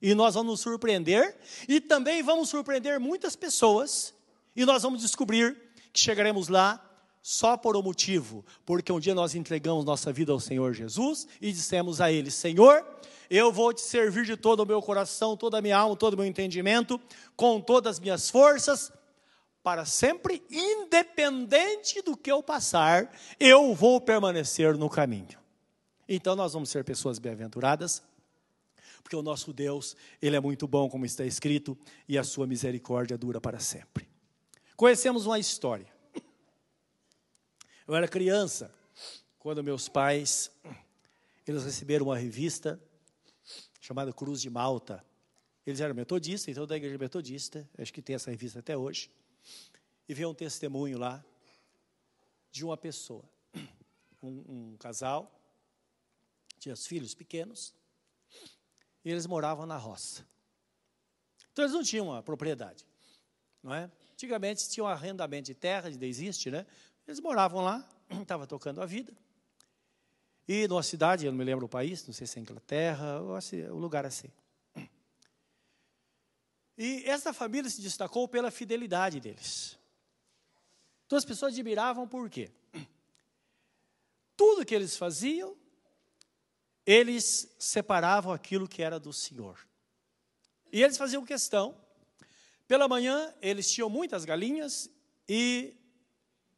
E 0.03 0.15
nós 0.15 0.35
vamos 0.35 0.51
nos 0.51 0.61
surpreender, 0.61 1.37
e 1.69 1.81
também 1.81 2.23
vamos 2.23 2.49
surpreender 2.49 2.99
muitas 2.99 3.37
pessoas, 3.37 4.13
e 4.55 4.65
nós 4.65 4.83
vamos 4.83 5.01
descobrir 5.01 5.57
que 5.93 6.01
chegaremos 6.01 6.49
lá 6.49 6.85
só 7.23 7.57
por 7.57 7.77
um 7.77 7.83
motivo, 7.83 8.45
porque 8.67 8.93
um 8.93 8.99
dia 8.99 9.15
nós 9.15 9.37
entregamos 9.37 9.85
nossa 9.85 10.13
vida 10.13 10.33
ao 10.33 10.41
Senhor 10.41 10.75
Jesus 10.75 11.29
e 11.41 11.53
dissemos 11.53 12.01
a 12.01 12.11
Ele: 12.11 12.33
Senhor, 12.33 12.85
eu 13.31 13.53
vou 13.53 13.73
te 13.73 13.81
servir 13.81 14.25
de 14.25 14.37
todo 14.37 14.61
o 14.61 14.67
meu 14.67 14.83
coração, 14.83 15.37
toda 15.37 15.59
a 15.59 15.63
minha 15.63 15.79
alma, 15.79 15.95
todo 15.95 16.15
o 16.15 16.17
meu 16.17 16.27
entendimento, 16.27 17.01
com 17.37 17.61
todas 17.61 17.97
as 17.97 18.01
minhas 18.01 18.29
forças, 18.29 18.93
para 19.63 19.85
sempre, 19.85 20.43
independente 20.51 22.03
do 22.03 22.17
que 22.17 22.33
eu 22.33 22.43
passar, 22.43 23.09
eu 23.39 23.73
vou 23.73 24.01
permanecer 24.01 24.77
no 24.77 24.91
caminho. 24.91 25.39
Então 26.09 26.35
nós 26.35 26.53
vamos 26.53 26.71
ser 26.71 26.83
pessoas 26.83 27.21
bem-aventuradas, 27.21 28.03
porque 29.03 29.17
o 29.17 29.23
nosso 29.23 29.53
Deus, 29.53 29.97
Ele 30.21 30.37
é 30.37 30.41
muito 30.41 30.67
bom, 30.67 30.89
como 30.89 31.05
está 31.05 31.25
escrito, 31.25 31.77
e 32.09 32.17
a 32.17 32.25
sua 32.25 32.47
misericórdia 32.47 33.19
dura 33.19 33.41
para 33.41 33.59
sempre. 33.59 34.09
Conhecemos 34.77 35.27
uma 35.27 35.39
história. 35.39 35.93
Eu 37.87 37.95
era 37.95 38.07
criança, 38.09 38.73
quando 39.39 39.63
meus 39.63 39.89
pais, 39.89 40.51
eles 41.47 41.65
receberam 41.65 42.07
uma 42.07 42.17
revista 42.17 42.81
chamada 43.81 44.13
Cruz 44.13 44.41
de 44.41 44.49
Malta. 44.49 45.05
Eles 45.67 45.81
eram 45.81 45.95
metodistas, 45.95 46.49
então 46.49 46.67
da 46.67 46.77
igreja 46.77 46.97
metodista, 46.97 47.69
acho 47.77 47.93
que 47.93 48.01
tem 48.01 48.15
essa 48.15 48.31
revista 48.31 48.61
até 48.61 48.77
hoje. 48.77 49.11
E 50.09 50.15
veio 50.15 50.31
um 50.31 50.35
testemunho 50.35 50.99
lá 50.99 51.25
de 52.51 52.65
uma 52.65 52.77
pessoa, 52.77 53.25
um, 54.23 54.73
um 54.73 54.77
casal, 54.79 55.41
tinha 56.59 56.75
os 56.75 56.87
filhos 56.87 57.15
pequenos, 57.15 57.75
e 59.05 59.11
eles 59.11 59.27
moravam 59.27 59.67
na 59.67 59.77
roça. 59.77 60.25
Então 61.53 61.65
eles 61.65 61.75
não 61.75 61.83
tinham 61.83 62.09
uma 62.09 62.23
propriedade, 62.23 62.87
não 63.63 63.75
é? 63.75 63.91
Antigamente 64.13 64.69
tinha 64.69 64.85
um 64.85 64.89
arrendamento 64.89 65.47
de 65.47 65.55
terra, 65.55 65.89
ainda 65.89 66.07
existe, 66.07 66.51
né? 66.51 66.67
Eles 67.07 67.21
moravam 67.21 67.63
lá, 67.63 67.87
estavam 68.23 68.47
tocando 68.47 68.81
a 68.81 68.87
vida. 68.87 69.13
E 70.47 70.67
numa 70.67 70.83
cidade, 70.83 71.27
eu 71.27 71.33
não 71.33 71.39
me 71.39 71.45
lembro 71.45 71.67
o 71.67 71.69
país, 71.69 72.07
não 72.07 72.13
sei 72.13 72.27
se 72.27 72.39
é 72.39 72.43
Inglaterra, 72.43 73.21
ou 73.21 73.39
o 73.71 73.79
lugar 73.79 74.05
assim. 74.05 74.29
E 76.77 77.05
essa 77.05 77.33
família 77.33 77.71
se 77.71 77.81
destacou 77.81 78.27
pela 78.27 78.51
fidelidade 78.51 79.21
deles. 79.21 79.79
Então 81.07 81.19
as 81.19 81.25
pessoas 81.25 81.53
admiravam 81.53 82.09
por 82.09 82.29
quê? 82.31 82.51
Tudo 84.37 84.65
que 84.65 84.75
eles 84.75 84.97
faziam 84.97 85.57
eles 86.87 87.55
separavam 87.59 88.33
aquilo 88.33 88.69
que 88.69 88.83
era 88.83 88.99
do 88.99 89.13
Senhor. 89.13 89.59
E 90.73 90.83
eles 90.83 90.97
faziam 90.97 91.25
questão. 91.25 91.77
Pela 92.67 92.89
manhã, 92.89 93.33
eles 93.41 93.71
tinham 93.71 93.91
muitas 93.91 94.25
galinhas 94.25 94.91
e 95.29 95.77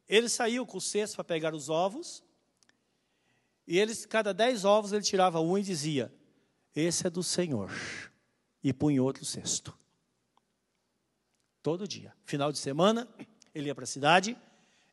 eles 0.09 0.33
saíam 0.33 0.65
com 0.65 0.79
o 0.79 0.81
cesto 0.81 1.17
para 1.17 1.25
pegar 1.25 1.55
os 1.55 1.69
ovos. 1.69 2.23
E 3.67 3.79
eles, 3.79 4.07
cada 4.07 4.33
dez 4.33 4.65
ovos, 4.65 4.93
ele 4.93 5.03
tirava 5.03 5.41
um 5.41 5.59
e 5.59 5.63
dizia: 5.63 6.13
Esse 6.75 7.07
é 7.07 7.11
do 7.11 7.23
Senhor. 7.23 7.71
E 8.63 8.73
punha 8.73 9.03
outro 9.03 9.25
cesto. 9.25 9.77
Todo 11.63 11.89
dia. 11.89 12.15
Final 12.25 12.53
de 12.53 12.59
semana, 12.59 13.09
ele 13.55 13.67
ia 13.67 13.75
para 13.75 13.85
a 13.85 13.87
cidade, 13.87 14.37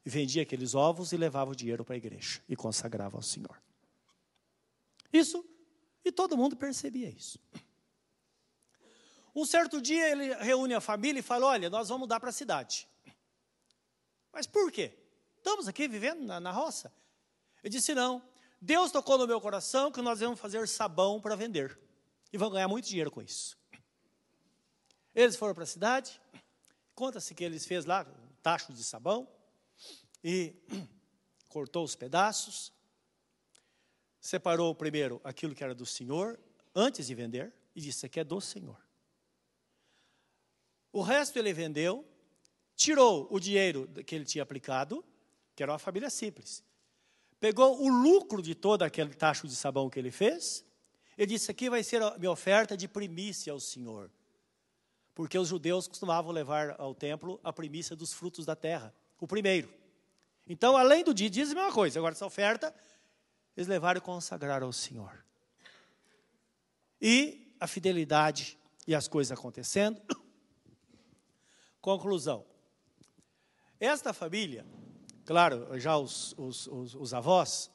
vendia 0.04 0.42
aqueles 0.42 0.74
ovos 0.74 1.12
e 1.12 1.18
levava 1.18 1.52
o 1.52 1.56
dinheiro 1.56 1.84
para 1.86 1.96
a 1.96 1.98
igreja 1.98 2.42
e 2.48 2.56
consagrava 2.56 3.18
ao 3.18 3.22
Senhor. 3.22 3.62
Isso, 5.12 5.46
e 6.04 6.12
todo 6.12 6.38
mundo 6.38 6.56
percebia 6.56 7.10
isso. 7.10 7.40
Um 9.34 9.46
certo 9.46 9.82
dia 9.82 10.10
ele 10.10 10.34
reúne 10.36 10.74
a 10.74 10.82
família 10.82 11.20
e 11.20 11.24
fala: 11.24 11.48
Olha, 11.48 11.70
nós 11.70 11.90
vamos 11.90 12.02
mudar 12.02 12.20
para 12.20 12.30
a 12.30 12.34
cidade. 12.34 12.88
Mas 14.32 14.46
por 14.46 14.72
quê? 14.72 14.98
Estamos 15.38 15.68
aqui 15.68 15.88
vivendo 15.88 16.24
na, 16.24 16.40
na 16.40 16.52
roça. 16.52 16.94
Ele 17.64 17.72
disse: 17.72 17.96
Não, 17.96 18.22
Deus 18.60 18.92
tocou 18.92 19.18
no 19.18 19.28
meu 19.28 19.40
coração 19.40 19.92
que 19.92 20.02
nós 20.02 20.20
vamos 20.20 20.40
fazer 20.40 20.68
sabão 20.68 21.20
para 21.22 21.36
vender. 21.36 21.80
E 22.32 22.38
vão 22.38 22.50
ganhar 22.50 22.68
muito 22.68 22.88
dinheiro 22.88 23.12
com 23.12 23.22
isso. 23.22 23.58
Eles 25.14 25.36
foram 25.36 25.54
para 25.54 25.64
a 25.64 25.68
cidade, 25.68 26.22
conta-se 26.96 27.36
que 27.36 27.44
eles 27.44 27.66
fez 27.66 27.86
lá 27.86 28.04
um 28.04 28.36
tacho 28.42 28.72
de 28.72 28.82
sabão 28.82 29.28
e 30.24 30.56
cortou 31.50 31.84
os 31.84 31.96
pedaços, 31.96 32.72
separou 34.22 34.74
primeiro 34.76 35.20
aquilo 35.24 35.56
que 35.56 35.64
era 35.64 35.74
do 35.74 35.86
Senhor, 35.86 36.40
antes 36.76 37.08
de 37.08 37.16
vender, 37.16 37.52
e 37.76 37.82
disse: 37.82 38.06
aqui 38.06 38.20
é 38.20 38.24
do 38.24 38.40
Senhor. 38.40 38.78
O 40.94 41.02
resto 41.02 41.40
ele 41.40 41.52
vendeu, 41.52 42.06
tirou 42.76 43.28
o 43.32 43.40
dinheiro 43.40 43.90
que 44.06 44.14
ele 44.14 44.26
tinha 44.26 44.44
aplicado, 44.44 45.04
que 45.56 45.64
era 45.64 45.72
uma 45.72 45.80
família 45.80 46.10
simples. 46.10 46.64
Pegou 47.40 47.82
o 47.82 47.90
lucro 47.90 48.42
de 48.42 48.54
todo 48.54 48.84
aquele 48.84 49.14
tacho 49.16 49.48
de 49.48 49.56
sabão 49.56 49.90
que 49.90 49.98
ele 49.98 50.12
fez, 50.12 50.64
e 51.18 51.26
disse: 51.26 51.50
Aqui 51.50 51.70
vai 51.70 51.84
ser 51.84 52.02
a 52.04 52.18
minha 52.20 52.32
oferta 52.32 52.78
de 52.78 52.88
primícia 52.88 53.52
ao 53.52 53.60
Senhor. 53.60 54.12
Porque 55.16 55.38
os 55.38 55.48
judeus 55.48 55.88
costumavam 55.88 56.32
levar 56.32 56.76
ao 56.80 56.94
templo 56.94 57.40
a 57.44 57.52
primícia 57.52 57.96
dos 57.96 58.14
frutos 58.14 58.46
da 58.46 58.56
terra, 58.56 58.94
o 59.20 59.28
primeiro. 59.28 59.74
Então, 60.48 60.78
além 60.78 61.04
do 61.04 61.14
dia, 61.14 61.30
diz 61.30 61.52
a 61.52 61.56
mesma 61.56 61.72
coisa. 61.72 62.00
Agora, 62.00 62.14
essa 62.14 62.26
oferta 62.26 62.74
eles 63.56 63.68
levaram 63.68 64.00
e 64.00 64.02
consagraram 64.02 64.68
ao 64.68 64.74
Senhor. 64.74 65.24
E 67.02 67.56
a 67.60 67.68
fidelidade 67.68 68.58
e 68.88 68.96
as 68.96 69.08
coisas 69.08 69.32
acontecendo. 69.32 70.02
Conclusão. 71.82 72.46
Esta 73.80 74.14
família, 74.14 74.66
claro, 75.26 75.80
já 75.80 75.98
os, 75.98 76.34
os, 76.38 76.68
os, 76.68 76.96
os 76.96 77.14
avós, 77.14 77.72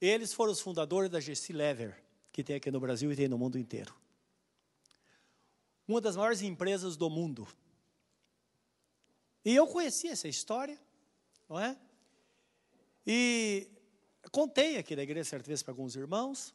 eles 0.00 0.32
foram 0.32 0.52
os 0.52 0.60
fundadores 0.60 1.10
da 1.10 1.20
GC 1.20 1.52
Lever, 1.52 2.02
que 2.32 2.42
tem 2.42 2.56
aqui 2.56 2.70
no 2.70 2.80
Brasil 2.80 3.12
e 3.12 3.16
tem 3.16 3.28
no 3.28 3.38
mundo 3.38 3.58
inteiro. 3.58 3.94
Uma 5.86 6.00
das 6.00 6.16
maiores 6.16 6.42
empresas 6.42 6.96
do 6.96 7.08
mundo. 7.08 7.46
E 9.44 9.54
eu 9.54 9.66
conheci 9.66 10.08
essa 10.08 10.26
história, 10.26 10.78
não 11.48 11.60
é? 11.60 11.78
E 13.06 13.70
contei 14.36 14.76
aqui 14.76 14.94
na 14.94 15.02
igreja 15.02 15.30
certa 15.30 15.46
vez 15.46 15.62
para 15.62 15.72
alguns 15.72 15.96
irmãos. 15.96 16.54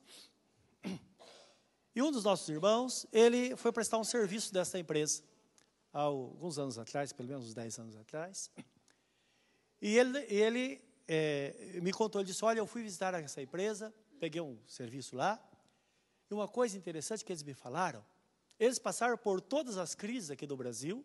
E 1.96 2.00
um 2.00 2.12
dos 2.12 2.24
nossos 2.24 2.48
irmãos, 2.48 3.08
ele 3.12 3.56
foi 3.58 3.72
prestar 3.72 3.98
um 3.98 4.04
serviço 4.04 4.54
dessa 4.54 4.78
empresa, 4.78 5.24
há 5.92 6.02
alguns 6.02 6.60
anos 6.60 6.78
atrás, 6.78 7.12
pelo 7.12 7.28
menos 7.28 7.48
uns 7.48 7.56
10 7.56 7.80
anos 7.80 7.96
atrás. 7.96 8.52
E 9.82 9.98
ele, 9.98 10.20
ele 10.30 10.82
é, 11.08 11.80
me 11.82 11.92
contou, 11.92 12.22
ele 12.22 12.28
disse, 12.28 12.46
olha, 12.46 12.60
eu 12.60 12.68
fui 12.68 12.84
visitar 12.84 13.16
essa 13.16 13.42
empresa, 13.42 13.92
peguei 14.20 14.40
um 14.40 14.60
serviço 14.68 15.16
lá, 15.16 15.44
e 16.30 16.34
uma 16.36 16.48
coisa 16.48 16.78
interessante 16.78 17.26
que 17.26 17.32
eles 17.32 17.42
me 17.42 17.56
falaram, 17.56 18.06
eles 18.60 18.78
passaram 18.78 19.18
por 19.18 19.42
todas 19.42 19.80
as 19.80 19.96
crises 19.96 20.30
aqui 20.30 20.46
do 20.46 20.56
Brasil, 20.56 21.04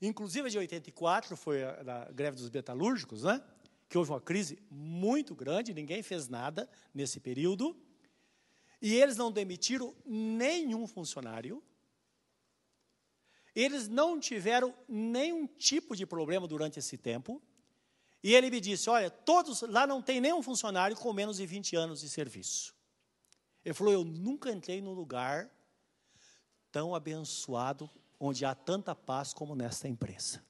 inclusive 0.00 0.46
a 0.48 0.50
de 0.50 0.56
84, 0.56 1.36
foi 1.36 1.62
a, 1.62 2.06
a 2.08 2.12
greve 2.12 2.38
dos 2.38 2.48
metalúrgicos, 2.48 3.24
né? 3.24 3.44
Que 3.92 3.98
houve 3.98 4.10
uma 4.10 4.22
crise 4.22 4.58
muito 4.70 5.34
grande, 5.34 5.74
ninguém 5.74 6.02
fez 6.02 6.26
nada 6.26 6.66
nesse 6.94 7.20
período, 7.20 7.76
e 8.80 8.94
eles 8.94 9.18
não 9.18 9.30
demitiram 9.30 9.94
nenhum 10.06 10.86
funcionário, 10.86 11.62
eles 13.54 13.88
não 13.88 14.18
tiveram 14.18 14.74
nenhum 14.88 15.46
tipo 15.46 15.94
de 15.94 16.06
problema 16.06 16.48
durante 16.48 16.78
esse 16.78 16.96
tempo, 16.96 17.42
e 18.22 18.34
ele 18.34 18.48
me 18.48 18.62
disse: 18.62 18.88
Olha, 18.88 19.10
todos 19.10 19.60
lá 19.60 19.86
não 19.86 20.00
tem 20.00 20.22
nenhum 20.22 20.42
funcionário 20.42 20.96
com 20.96 21.12
menos 21.12 21.36
de 21.36 21.44
20 21.44 21.76
anos 21.76 22.00
de 22.00 22.08
serviço. 22.08 22.74
Ele 23.62 23.74
falou: 23.74 23.92
Eu 23.92 24.04
nunca 24.04 24.50
entrei 24.50 24.80
num 24.80 24.94
lugar 24.94 25.50
tão 26.70 26.94
abençoado, 26.94 27.90
onde 28.18 28.46
há 28.46 28.54
tanta 28.54 28.94
paz 28.94 29.34
como 29.34 29.54
nesta 29.54 29.86
empresa. 29.86 30.42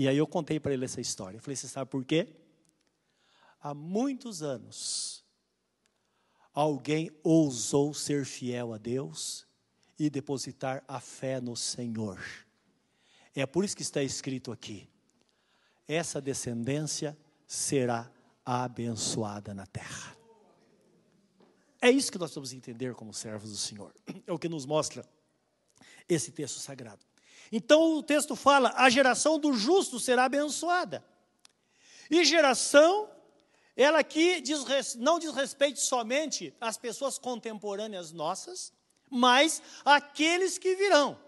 E 0.00 0.08
aí 0.08 0.16
eu 0.16 0.26
contei 0.26 0.58
para 0.58 0.72
ele 0.72 0.84
essa 0.84 1.00
história. 1.00 1.36
Eu 1.36 1.42
falei, 1.42 1.56
você 1.56 1.68
sabe 1.68 1.90
por 1.90 2.04
quê? 2.04 2.26
há 3.60 3.74
muitos 3.74 4.42
anos, 4.42 5.24
alguém 6.52 7.10
ousou 7.22 7.92
ser 7.92 8.24
fiel 8.24 8.72
a 8.72 8.78
Deus 8.78 9.46
e 9.98 10.08
depositar 10.08 10.82
a 10.88 10.98
fé 10.98 11.40
no 11.40 11.54
Senhor. 11.54 12.18
É 13.34 13.46
por 13.46 13.64
isso 13.64 13.76
que 13.76 13.82
está 13.82 14.02
escrito 14.02 14.50
aqui: 14.50 14.88
essa 15.86 16.20
descendência 16.20 17.16
será 17.46 18.10
abençoada 18.44 19.52
na 19.52 19.66
terra. 19.66 20.16
É 21.82 21.90
isso 21.90 22.12
que 22.12 22.18
nós 22.18 22.34
vamos 22.34 22.52
entender 22.52 22.94
como 22.94 23.12
servos 23.14 23.50
do 23.50 23.56
Senhor. 23.56 23.94
É 24.26 24.32
o 24.32 24.38
que 24.38 24.48
nos 24.48 24.66
mostra 24.66 25.08
esse 26.08 26.30
texto 26.30 26.58
sagrado. 26.58 27.09
Então 27.50 27.96
o 27.96 28.02
texto 28.02 28.36
fala: 28.36 28.72
a 28.76 28.88
geração 28.88 29.38
do 29.38 29.52
justo 29.52 29.98
será 29.98 30.24
abençoada. 30.24 31.04
E 32.10 32.24
geração, 32.24 33.08
ela 33.76 34.00
aqui 34.00 34.40
diz, 34.40 34.64
não 34.96 35.18
diz 35.18 35.32
respeito 35.32 35.80
somente 35.80 36.54
às 36.60 36.76
pessoas 36.76 37.18
contemporâneas 37.18 38.12
nossas, 38.12 38.72
mas 39.08 39.62
àqueles 39.84 40.58
que 40.58 40.74
virão. 40.74 41.18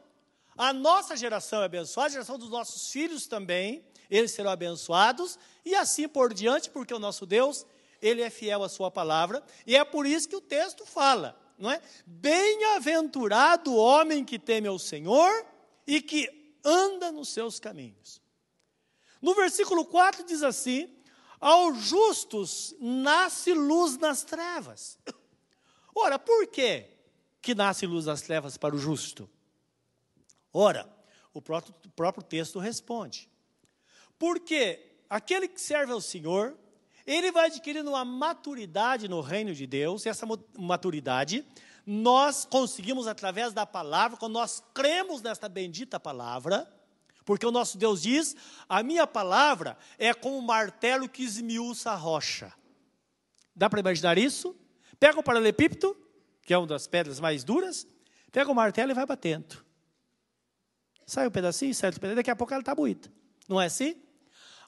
A 0.57 0.73
nossa 0.73 1.17
geração 1.17 1.63
é 1.63 1.65
abençoada, 1.65 2.09
a 2.09 2.13
geração 2.13 2.39
dos 2.39 2.51
nossos 2.51 2.91
filhos 2.91 3.27
também, 3.27 3.85
eles 4.11 4.33
serão 4.33 4.51
abençoados, 4.51 5.39
e 5.65 5.75
assim 5.75 6.07
por 6.07 6.35
diante, 6.35 6.69
porque 6.69 6.93
o 6.93 6.99
nosso 6.99 7.25
Deus, 7.25 7.65
ele 8.03 8.21
é 8.21 8.29
fiel 8.29 8.63
à 8.63 8.69
sua 8.69 8.91
palavra, 8.91 9.43
e 9.67 9.77
é 9.77 9.85
por 9.85 10.05
isso 10.05 10.29
que 10.29 10.37
o 10.37 10.41
texto 10.41 10.85
fala, 10.85 11.41
não 11.57 11.71
é? 11.71 11.81
Bem-aventurado 12.05 13.73
o 13.73 13.77
homem 13.77 14.25
que 14.25 14.39
teme 14.39 14.69
ao 14.69 14.79
Senhor 14.79 15.47
e 15.87 16.01
que 16.01 16.59
anda 16.65 17.11
nos 17.11 17.29
seus 17.29 17.59
caminhos. 17.59 18.21
No 19.21 19.35
versículo 19.35 19.85
4 19.85 20.25
diz 20.25 20.43
assim: 20.43 20.89
Aos 21.41 21.79
justos 21.79 22.75
nasce 22.81 23.53
luz 23.53 23.99
nas 23.99 24.25
trevas. 24.25 24.99
Ora, 25.95 26.19
por 26.19 26.47
que 26.47 26.89
que 27.41 27.55
nasce 27.55 27.87
luz 27.87 28.07
nas 28.07 28.23
trevas 28.23 28.57
para 28.57 28.75
o 28.75 28.79
justo? 28.79 29.29
Ora, 30.53 30.89
o 31.33 31.41
próprio, 31.41 31.75
o 31.87 31.91
próprio 31.91 32.25
texto 32.25 32.59
responde. 32.59 33.29
Porque 34.19 34.97
aquele 35.09 35.49
que 35.49 35.61
serve 35.61 35.93
ao 35.93 36.01
Senhor, 36.01 36.57
ele 37.07 37.33
vai 37.33 37.47
adquirindo 37.47 37.91
uma 37.91 38.05
maturidade 38.05 39.09
no 39.09 39.21
reino 39.21 39.55
de 39.55 39.67
Deus, 39.67 40.05
e 40.05 40.09
essa 40.09 40.27
maturidade 40.59 41.45
nós 41.87 42.45
conseguimos 42.45 43.07
através 43.07 43.53
da 43.53 43.67
palavra, 43.67 44.17
quando 44.17 44.35
nós 44.35 44.63
cremos 44.73 45.21
nesta 45.21 45.49
bendita 45.49 45.99
palavra, 45.99 46.71
porque 47.25 47.47
o 47.47 47.51
nosso 47.51 47.79
Deus 47.79 48.03
diz: 48.03 48.37
a 48.69 48.83
minha 48.83 49.07
palavra 49.07 49.77
é 49.99 50.13
como 50.15 50.39
um 50.39 50.43
martelo 50.43 51.09
que 51.09 51.23
esmiuça 51.23 51.91
a 51.91 51.97
rocha. 51.97 52.53
Dá 53.55 53.69
para 53.69 53.81
imaginar 53.81 54.19
isso? 54.19 54.57
Pega 54.99 55.19
o 55.19 55.23
paralelepípedo, 55.23 55.97
que 56.43 56.55
é 56.55 56.59
uma 56.59 56.67
das 56.67 56.87
pedras 56.87 57.21
mais 57.21 57.45
duras, 57.45 57.87
pega 58.31 58.51
o 58.51 58.55
martelo 58.55 58.93
e 58.93 58.95
vai 58.95 59.07
batendo. 59.07 59.65
Sai 61.07 61.27
um 61.27 61.31
pedacinho, 61.31 61.75
sai 61.75 61.89
outro 61.89 62.01
pedacinho, 62.01 62.17
daqui 62.17 62.31
a 62.31 62.37
pouco 62.37 62.53
ela 62.55 62.63
está 62.63 62.75
bonita. 62.75 63.13
Não 63.49 63.61
é 63.61 63.67
assim? 63.67 63.97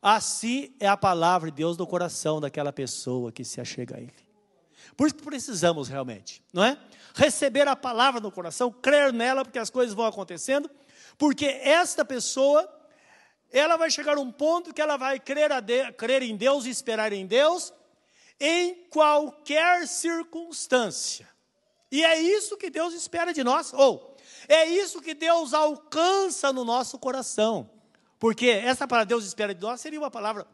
Assim 0.03 0.75
é 0.79 0.87
a 0.87 0.97
palavra 0.97 1.51
de 1.51 1.57
Deus 1.57 1.77
no 1.79 1.87
coração 1.87 2.41
daquela 2.41 2.73
pessoa 2.73 3.33
que 3.33 3.45
se 3.45 3.61
achega 3.61 3.97
a 3.97 4.01
Ele. 4.01 4.13
Por 4.97 5.07
isso 5.07 5.17
que 5.17 5.23
precisamos 5.23 5.89
realmente, 5.89 6.43
não 6.53 6.65
é? 6.65 6.79
Receber 7.15 7.67
a 7.69 7.77
palavra 7.77 8.21
no 8.21 8.31
coração, 8.31 8.71
crer 8.71 9.13
nela, 9.13 9.45
porque 9.45 9.59
as 9.59 9.71
coisas 9.71 9.95
vão 9.95 10.07
acontecendo, 10.07 10.71
porque 11.17 11.47
esta 11.47 12.05
pessoa, 12.05 12.69
ela 13.53 13.77
vai 13.77 13.91
chegar 13.91 14.17
a 14.17 14.21
um 14.21 14.31
ponto 14.31 14.75
que 14.75 14.83
ela 14.83 14.97
vai 14.97 15.19
crer, 15.21 15.51
de, 15.63 15.93
crer 15.93 16.23
em 16.23 16.37
Deus 16.37 16.67
e 16.67 16.71
esperar 16.71 17.13
em 17.13 17.27
Deus, 17.27 17.73
em 18.41 18.87
qualquer 18.91 19.87
circunstância. 19.87 21.29
E 21.91 22.05
é 22.05 22.21
isso 22.21 22.57
que 22.57 22.71
Deus 22.71 22.93
espera 22.95 23.33
de 23.33 23.45
nós, 23.45 23.73
ou 23.73 24.17
é 24.49 24.67
isso 24.67 25.01
que 25.01 25.15
Deus 25.15 25.55
alcança 25.55 26.53
no 26.53 26.65
nosso 26.65 26.99
coração. 26.99 27.71
Porque 28.19 28.47
essa 28.49 28.87
palavra 28.89 29.07
Deus 29.07 29.25
espera 29.25 29.55
de 29.55 29.61
nós 29.61 29.81
seria 29.81 29.99
uma 29.99 30.11
palavra 30.11 30.47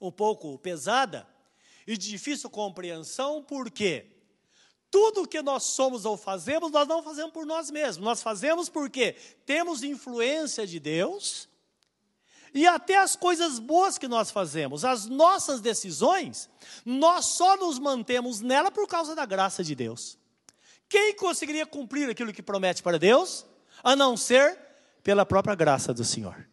um 0.00 0.12
pouco 0.12 0.58
pesada, 0.58 1.26
e 1.88 1.96
de 1.96 2.10
difícil 2.10 2.50
compreensão, 2.50 3.42
porque 3.42 4.12
tudo 4.90 5.22
o 5.22 5.26
que 5.26 5.40
nós 5.40 5.62
somos 5.64 6.04
ou 6.04 6.18
fazemos, 6.18 6.70
nós 6.70 6.86
não 6.86 7.02
fazemos 7.02 7.32
por 7.32 7.46
nós 7.46 7.70
mesmos, 7.70 8.04
nós 8.04 8.22
fazemos 8.22 8.68
porque 8.68 9.12
temos 9.46 9.82
influência 9.82 10.66
de 10.66 10.78
Deus, 10.78 11.48
e 12.52 12.66
até 12.66 12.98
as 12.98 13.16
coisas 13.16 13.58
boas 13.58 13.96
que 13.96 14.06
nós 14.06 14.30
fazemos, 14.30 14.84
as 14.84 15.06
nossas 15.06 15.62
decisões, 15.62 16.50
nós 16.84 17.24
só 17.24 17.56
nos 17.56 17.78
mantemos 17.78 18.42
nela 18.42 18.70
por 18.70 18.86
causa 18.86 19.14
da 19.14 19.24
graça 19.24 19.64
de 19.64 19.74
Deus. 19.74 20.18
Quem 20.90 21.14
conseguiria 21.14 21.66
cumprir 21.66 22.10
aquilo 22.10 22.34
que 22.34 22.42
promete 22.42 22.82
para 22.82 22.98
Deus, 22.98 23.46
a 23.82 23.96
não 23.96 24.14
ser 24.14 24.58
pela 25.02 25.24
própria 25.24 25.54
graça 25.54 25.94
do 25.94 26.04
Senhor? 26.04 26.48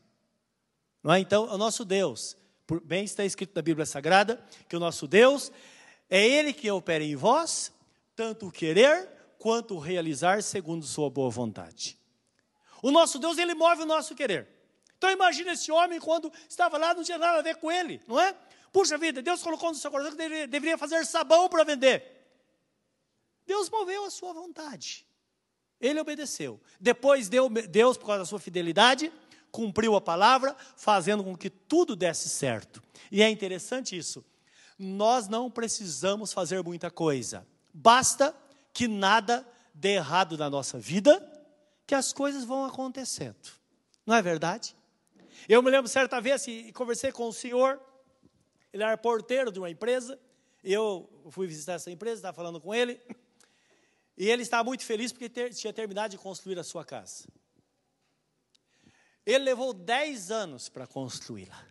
Não 1.04 1.13
é? 1.13 1.19
Então, 1.19 1.43
o 1.45 1.58
nosso 1.58 1.84
Deus, 1.84 2.38
por 2.65 2.82
bem 2.82 3.04
está 3.04 3.23
escrito 3.23 3.56
na 3.56 3.62
Bíblia 3.62 3.86
Sagrada 3.86 4.43
que 4.67 4.75
o 4.75 4.80
nosso 4.80 5.08
Deus 5.08 5.51
é 6.10 6.25
Ele 6.25 6.54
que 6.54 6.69
opera 6.71 7.04
em 7.04 7.15
vós, 7.15 7.71
tanto 8.15 8.47
o 8.47 8.51
querer 8.51 9.10
quanto 9.38 9.75
o 9.75 9.80
realizar 9.80 10.41
segundo 10.41 10.86
sua 10.86 11.10
boa 11.10 11.30
vontade. 11.30 11.99
O 12.82 12.91
nosso 12.91 13.19
Deus, 13.19 13.38
Ele 13.38 13.54
move 13.54 13.84
o 13.84 13.86
nosso 13.86 14.15
querer. 14.15 14.47
Então 14.97 15.12
imagina 15.12 15.54
esse 15.54 15.71
homem 15.71 15.99
quando 15.99 16.32
estava 16.49 16.78
lá, 16.78 16.93
não 16.93 17.04
tinha 17.04 17.17
nada 17.17 17.39
a 17.39 17.41
ver 17.41 17.58
com 17.58 17.71
ele, 17.71 18.01
não 18.08 18.19
é? 18.19 18.36
Puxa 18.71 18.97
vida, 18.97 19.21
Deus 19.21 19.41
colocou 19.43 19.69
no 19.69 19.75
seu 19.75 19.91
coração 19.91 20.12
que 20.12 20.17
deveria, 20.17 20.47
deveria 20.47 20.78
fazer 20.78 21.06
sabão 21.06 21.47
para 21.47 21.63
vender. 21.63 22.04
Deus 23.45 23.69
moveu 23.69 24.06
a 24.06 24.10
sua 24.10 24.34
vontade. 24.34 25.06
Ele 25.80 25.99
obedeceu. 25.99 26.60
Depois 26.80 27.30
Deus, 27.30 27.97
por 27.97 28.08
causa 28.08 28.19
da 28.19 28.25
sua 28.25 28.39
fidelidade, 28.39 29.12
cumpriu 29.55 29.95
a 29.95 30.01
palavra, 30.01 30.53
fazendo 30.75 31.23
com 31.23 31.37
que 31.37 31.49
tudo 31.49 31.95
desse 31.95 32.27
certo. 32.27 32.83
E 33.09 33.23
é 33.23 33.29
interessante 33.29 33.97
isso. 33.97 34.21
Nós 34.77 35.29
não 35.29 35.49
precisamos 35.49 36.33
fazer 36.33 36.61
muita 36.61 36.91
coisa. 36.91 37.47
Basta 37.73 38.35
que 38.73 38.85
nada 38.85 39.47
dê 39.73 39.93
errado 39.93 40.37
na 40.37 40.49
nossa 40.49 40.77
vida, 40.77 41.25
que 41.87 41.95
as 41.95 42.11
coisas 42.11 42.43
vão 42.43 42.65
acontecendo. 42.65 43.37
Não 44.05 44.13
é 44.13 44.21
verdade? 44.21 44.75
Eu 45.47 45.63
me 45.63 45.71
lembro 45.71 45.87
certa 45.87 46.19
vez 46.19 46.45
e 46.47 46.73
conversei 46.73 47.13
com 47.13 47.29
o 47.29 47.33
senhor, 47.33 47.79
ele 48.73 48.83
era 48.83 48.97
porteiro 48.97 49.53
de 49.53 49.59
uma 49.59 49.69
empresa, 49.69 50.19
eu 50.63 51.09
fui 51.29 51.47
visitar 51.47 51.73
essa 51.73 51.89
empresa, 51.89 52.17
estava 52.17 52.35
falando 52.35 52.59
com 52.59 52.75
ele, 52.75 52.99
e 54.17 54.29
ele 54.29 54.41
estava 54.41 54.65
muito 54.65 54.83
feliz 54.83 55.13
porque 55.13 55.29
ter, 55.29 55.53
tinha 55.53 55.71
terminado 55.71 56.09
de 56.11 56.17
construir 56.17 56.59
a 56.59 56.63
sua 56.63 56.83
casa. 56.83 57.25
Ele 59.25 59.43
levou 59.45 59.73
10 59.73 60.31
anos 60.31 60.69
para 60.69 60.85
construí-la. 60.85 61.65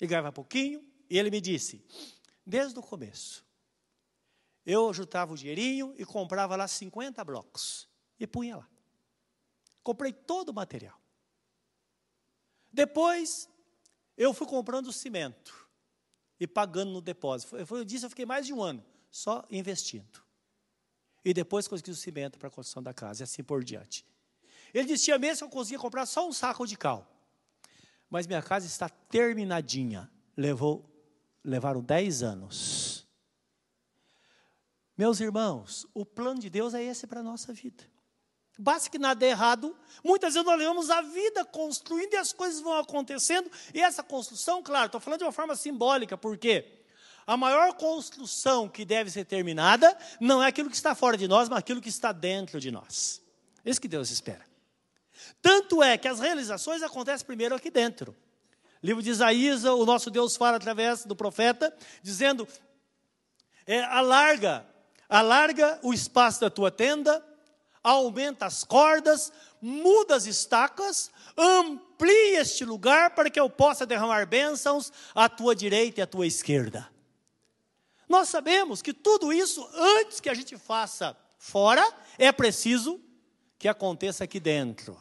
Ele 0.00 0.08
ganhava 0.08 0.32
pouquinho, 0.32 0.84
e 1.08 1.18
ele 1.18 1.30
me 1.30 1.40
disse, 1.40 1.84
desde 2.44 2.78
o 2.78 2.82
começo, 2.82 3.44
eu 4.64 4.92
juntava 4.92 5.32
o 5.32 5.36
dinheirinho 5.36 5.94
e 5.96 6.04
comprava 6.04 6.56
lá 6.56 6.66
50 6.66 7.24
blocos 7.24 7.88
e 8.18 8.26
punha 8.26 8.56
lá. 8.56 8.68
Comprei 9.82 10.12
todo 10.12 10.48
o 10.48 10.54
material. 10.54 11.00
Depois, 12.72 13.48
eu 14.16 14.34
fui 14.34 14.46
comprando 14.46 14.92
cimento 14.92 15.68
e 16.40 16.46
pagando 16.46 16.90
no 16.90 17.00
depósito. 17.00 17.56
Eu 17.56 17.84
disse, 17.84 18.04
eu 18.04 18.10
fiquei 18.10 18.26
mais 18.26 18.44
de 18.44 18.52
um 18.52 18.62
ano 18.62 18.84
só 19.10 19.44
investindo. 19.48 20.20
E 21.24 21.32
depois 21.32 21.68
consegui 21.68 21.92
o 21.92 21.96
cimento 21.96 22.38
para 22.38 22.48
a 22.48 22.50
construção 22.50 22.82
da 22.82 22.92
casa, 22.92 23.22
e 23.22 23.24
assim 23.24 23.42
por 23.42 23.62
diante. 23.62 24.04
Ele 24.78 24.88
disse: 24.88 25.04
tinha 25.04 25.18
mesmo 25.18 25.38
que 25.38 25.44
eu 25.44 25.58
conseguia 25.58 25.78
comprar 25.78 26.04
só 26.04 26.28
um 26.28 26.32
saco 26.32 26.66
de 26.66 26.76
cal. 26.76 27.10
Mas 28.10 28.26
minha 28.26 28.42
casa 28.42 28.66
está 28.66 28.90
terminadinha. 28.90 30.10
Levou, 30.36 30.84
levaram 31.42 31.82
10 31.82 32.22
anos. 32.22 33.06
Meus 34.96 35.18
irmãos, 35.18 35.86
o 35.94 36.04
plano 36.04 36.40
de 36.40 36.50
Deus 36.50 36.74
é 36.74 36.82
esse 36.82 37.06
para 37.06 37.20
a 37.20 37.22
nossa 37.22 37.54
vida. 37.54 37.84
Basta 38.58 38.90
que 38.90 38.98
nada 38.98 39.24
é 39.24 39.30
errado. 39.30 39.74
Muitas 40.04 40.34
vezes 40.34 40.46
nós 40.46 40.58
levamos 40.58 40.90
a 40.90 41.00
vida 41.00 41.42
construindo 41.44 42.12
e 42.12 42.16
as 42.16 42.34
coisas 42.34 42.60
vão 42.60 42.76
acontecendo. 42.76 43.50
E 43.72 43.80
essa 43.80 44.02
construção, 44.02 44.62
claro, 44.62 44.86
estou 44.86 45.00
falando 45.00 45.20
de 45.20 45.24
uma 45.24 45.32
forma 45.32 45.56
simbólica, 45.56 46.18
porque 46.18 46.82
a 47.26 47.34
maior 47.36 47.72
construção 47.74 48.68
que 48.68 48.84
deve 48.84 49.10
ser 49.10 49.24
terminada 49.24 49.96
não 50.20 50.42
é 50.42 50.48
aquilo 50.48 50.68
que 50.68 50.76
está 50.76 50.94
fora 50.94 51.16
de 51.16 51.26
nós, 51.26 51.48
mas 51.48 51.58
aquilo 51.58 51.80
que 51.80 51.88
está 51.88 52.12
dentro 52.12 52.60
de 52.60 52.70
nós. 52.70 53.22
É 53.64 53.70
isso 53.70 53.80
que 53.80 53.88
Deus 53.88 54.10
espera. 54.10 54.45
Tanto 55.40 55.82
é 55.82 55.96
que 55.96 56.08
as 56.08 56.20
realizações 56.20 56.82
acontecem 56.82 57.26
primeiro 57.26 57.54
aqui 57.54 57.70
dentro. 57.70 58.14
O 58.82 58.86
livro 58.86 59.02
de 59.02 59.10
Isaías, 59.10 59.64
o 59.64 59.84
nosso 59.84 60.10
Deus 60.10 60.36
fala 60.36 60.56
através 60.56 61.04
do 61.04 61.16
profeta, 61.16 61.74
dizendo: 62.02 62.46
é, 63.66 63.82
alarga, 63.82 64.66
alarga 65.08 65.78
o 65.82 65.92
espaço 65.92 66.40
da 66.40 66.50
tua 66.50 66.70
tenda, 66.70 67.24
aumenta 67.82 68.46
as 68.46 68.64
cordas, 68.64 69.32
muda 69.60 70.14
as 70.16 70.26
estacas, 70.26 71.10
amplia 71.36 72.40
este 72.40 72.64
lugar 72.64 73.14
para 73.14 73.30
que 73.30 73.40
eu 73.40 73.48
possa 73.48 73.86
derramar 73.86 74.26
bênçãos 74.26 74.92
à 75.14 75.28
tua 75.28 75.54
direita 75.54 76.00
e 76.00 76.02
à 76.02 76.06
tua 76.06 76.26
esquerda. 76.26 76.88
Nós 78.08 78.28
sabemos 78.28 78.82
que 78.82 78.92
tudo 78.92 79.32
isso, 79.32 79.68
antes 79.74 80.20
que 80.20 80.28
a 80.28 80.34
gente 80.34 80.56
faça 80.56 81.16
fora, 81.38 81.84
é 82.18 82.30
preciso 82.30 83.00
que 83.58 83.68
aconteça 83.68 84.24
aqui 84.24 84.38
dentro. 84.38 85.00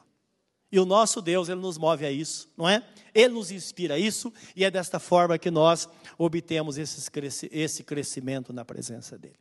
E 0.72 0.80
o 0.80 0.86
nosso 0.86 1.22
Deus, 1.22 1.48
Ele 1.48 1.62
nos 1.62 1.78
move 1.78 2.06
a 2.06 2.12
isso, 2.12 2.50
não 2.58 2.68
é? 2.68 2.84
Ele 3.14 3.34
nos 3.34 3.52
inspira 3.52 3.94
a 3.96 4.00
isso, 4.00 4.34
e 4.56 4.66
é 4.66 4.72
desta 4.72 5.00
forma 5.00 5.38
que 5.38 5.50
nós 5.50 5.88
obtemos 6.18 6.78
esse 6.78 7.84
crescimento 7.84 8.52
na 8.52 8.66
presença 8.66 9.18
dEle. 9.18 9.36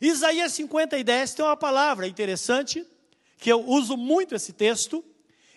Isaías 0.00 0.52
50 0.52 0.98
e 0.98 1.04
10 1.04 1.34
tem 1.34 1.44
uma 1.44 1.56
palavra 1.56 2.06
interessante, 2.06 2.86
que 3.38 3.50
eu 3.50 3.64
uso 3.66 3.96
muito 3.96 4.34
esse 4.34 4.52
texto, 4.52 5.04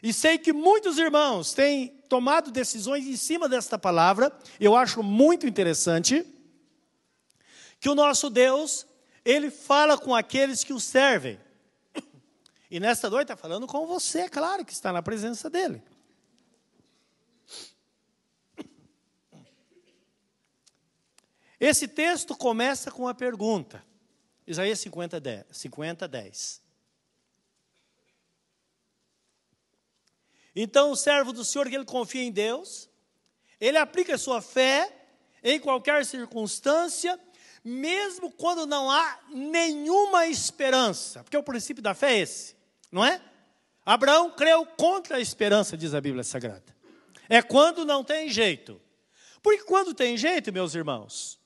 e 0.02 0.14
sei 0.14 0.38
que 0.38 0.54
muitos 0.54 0.98
irmãos 0.98 1.54
têm 1.54 1.90
tomado 2.08 2.52
decisões 2.52 3.06
em 3.06 3.18
cima 3.18 3.50
desta 3.50 3.78
palavra, 3.78 4.32
eu 4.60 4.76
acho 4.76 5.02
muito 5.02 5.48
interessante, 5.48 6.26
que 7.80 7.90
o 7.90 7.96
nosso 7.96 8.30
Deus, 8.30 8.86
Ele 9.26 9.50
fala 9.50 9.98
com 9.98 10.16
aqueles 10.16 10.64
que 10.64 10.72
o 10.72 10.80
servem. 10.80 11.40
E 12.70 12.80
nesta 12.80 13.10
noite 13.10 13.32
está 13.32 13.38
falando 13.38 13.66
com 13.66 13.88
você, 13.88 14.28
claro, 14.28 14.66
que 14.66 14.74
está 14.74 14.92
na 14.92 15.02
presença 15.02 15.50
dEle. 15.50 15.82
Esse 21.60 21.88
texto 21.88 22.36
começa 22.36 22.92
com 22.92 23.04
uma 23.04 23.16
pergunta. 23.16 23.84
Isaías 24.46 24.80
50, 24.80 25.20
10. 25.20 25.46
50, 25.52 26.08
10. 26.08 26.62
Então, 30.56 30.92
o 30.92 30.96
servo 30.96 31.32
do 31.32 31.46
Senhor, 31.46 31.70
que 31.70 31.76
ele 31.76 31.86
confia 31.86 32.24
em 32.24 32.32
Deus, 32.32 32.90
ele 33.60 33.78
aplica 33.78 34.16
a 34.16 34.18
sua 34.18 34.42
fé 34.42 34.92
em 35.44 35.60
qualquer 35.60 36.06
circunstância, 36.06 37.20
mesmo 37.64 38.32
quando 38.32 38.66
não 38.66 38.90
há 38.90 39.20
nenhuma 39.30 40.28
esperança, 40.28 41.24
porque 41.24 41.38
o 41.38 41.44
princípio 41.44 41.82
da 41.82 41.94
fé 41.94 42.14
é 42.14 42.20
esse, 42.20 42.57
não 42.92 43.04
é? 43.06 43.22
Abraão 43.86 44.32
creu 44.32 44.66
contra 44.66 45.18
a 45.18 45.20
esperança, 45.20 45.78
diz 45.78 45.94
a 45.94 46.02
Bíblia 46.02 46.24
Sagrada. 46.24 46.76
É 47.30 47.42
quando 47.42 47.86
não 47.86 48.04
tem 48.04 48.30
jeito. 48.30 48.82
Porque 49.42 49.64
quando 49.64 49.94
tem 49.94 50.18
jeito, 50.18 50.52
meus 50.52 50.76
irmãos, 50.76 51.40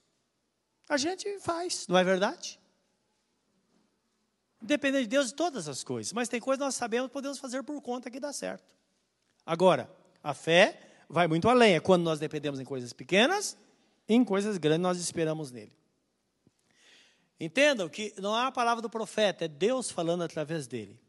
a 0.90 0.98
gente 0.98 1.40
faz, 1.40 1.88
não 1.88 1.98
é 1.98 2.04
verdade? 2.04 2.60
Depender 4.62 5.02
de 5.02 5.08
Deus 5.08 5.28
de 5.28 5.36
todas 5.36 5.68
as 5.68 5.84
coisas, 5.84 6.14
mas 6.14 6.28
tem 6.30 6.40
coisas 6.40 6.60
que 6.60 6.66
nós 6.66 6.76
sabemos 6.76 7.12
podemos 7.12 7.40
fazer 7.40 7.64
por 7.64 7.82
conta 7.82 8.10
que 8.10 8.20
dá 8.20 8.34
certo. 8.34 8.66
Agora, 9.46 9.90
a 10.24 10.34
fé 10.34 10.80
vai 11.10 11.28
muito 11.28 11.50
além, 11.50 11.76
é 11.76 11.80
quando 11.80 12.04
nós 12.04 12.20
dependemos 12.20 12.60
em 12.60 12.66
coisas 12.66 12.94
pequenas, 12.94 13.58
em 14.08 14.24
coisas 14.24 14.58
grandes 14.58 14.82
nós 14.82 14.98
esperamos 15.00 15.52
nele. 15.52 15.74
Entendam 17.40 17.90
que 17.90 18.14
não 18.18 18.38
é 18.38 18.46
a 18.46 18.52
palavra 18.52 18.82
do 18.82 18.90
profeta, 18.90 19.46
é 19.46 19.48
Deus 19.48 19.90
falando 19.90 20.24
através 20.24 20.68
dele. 20.68 21.00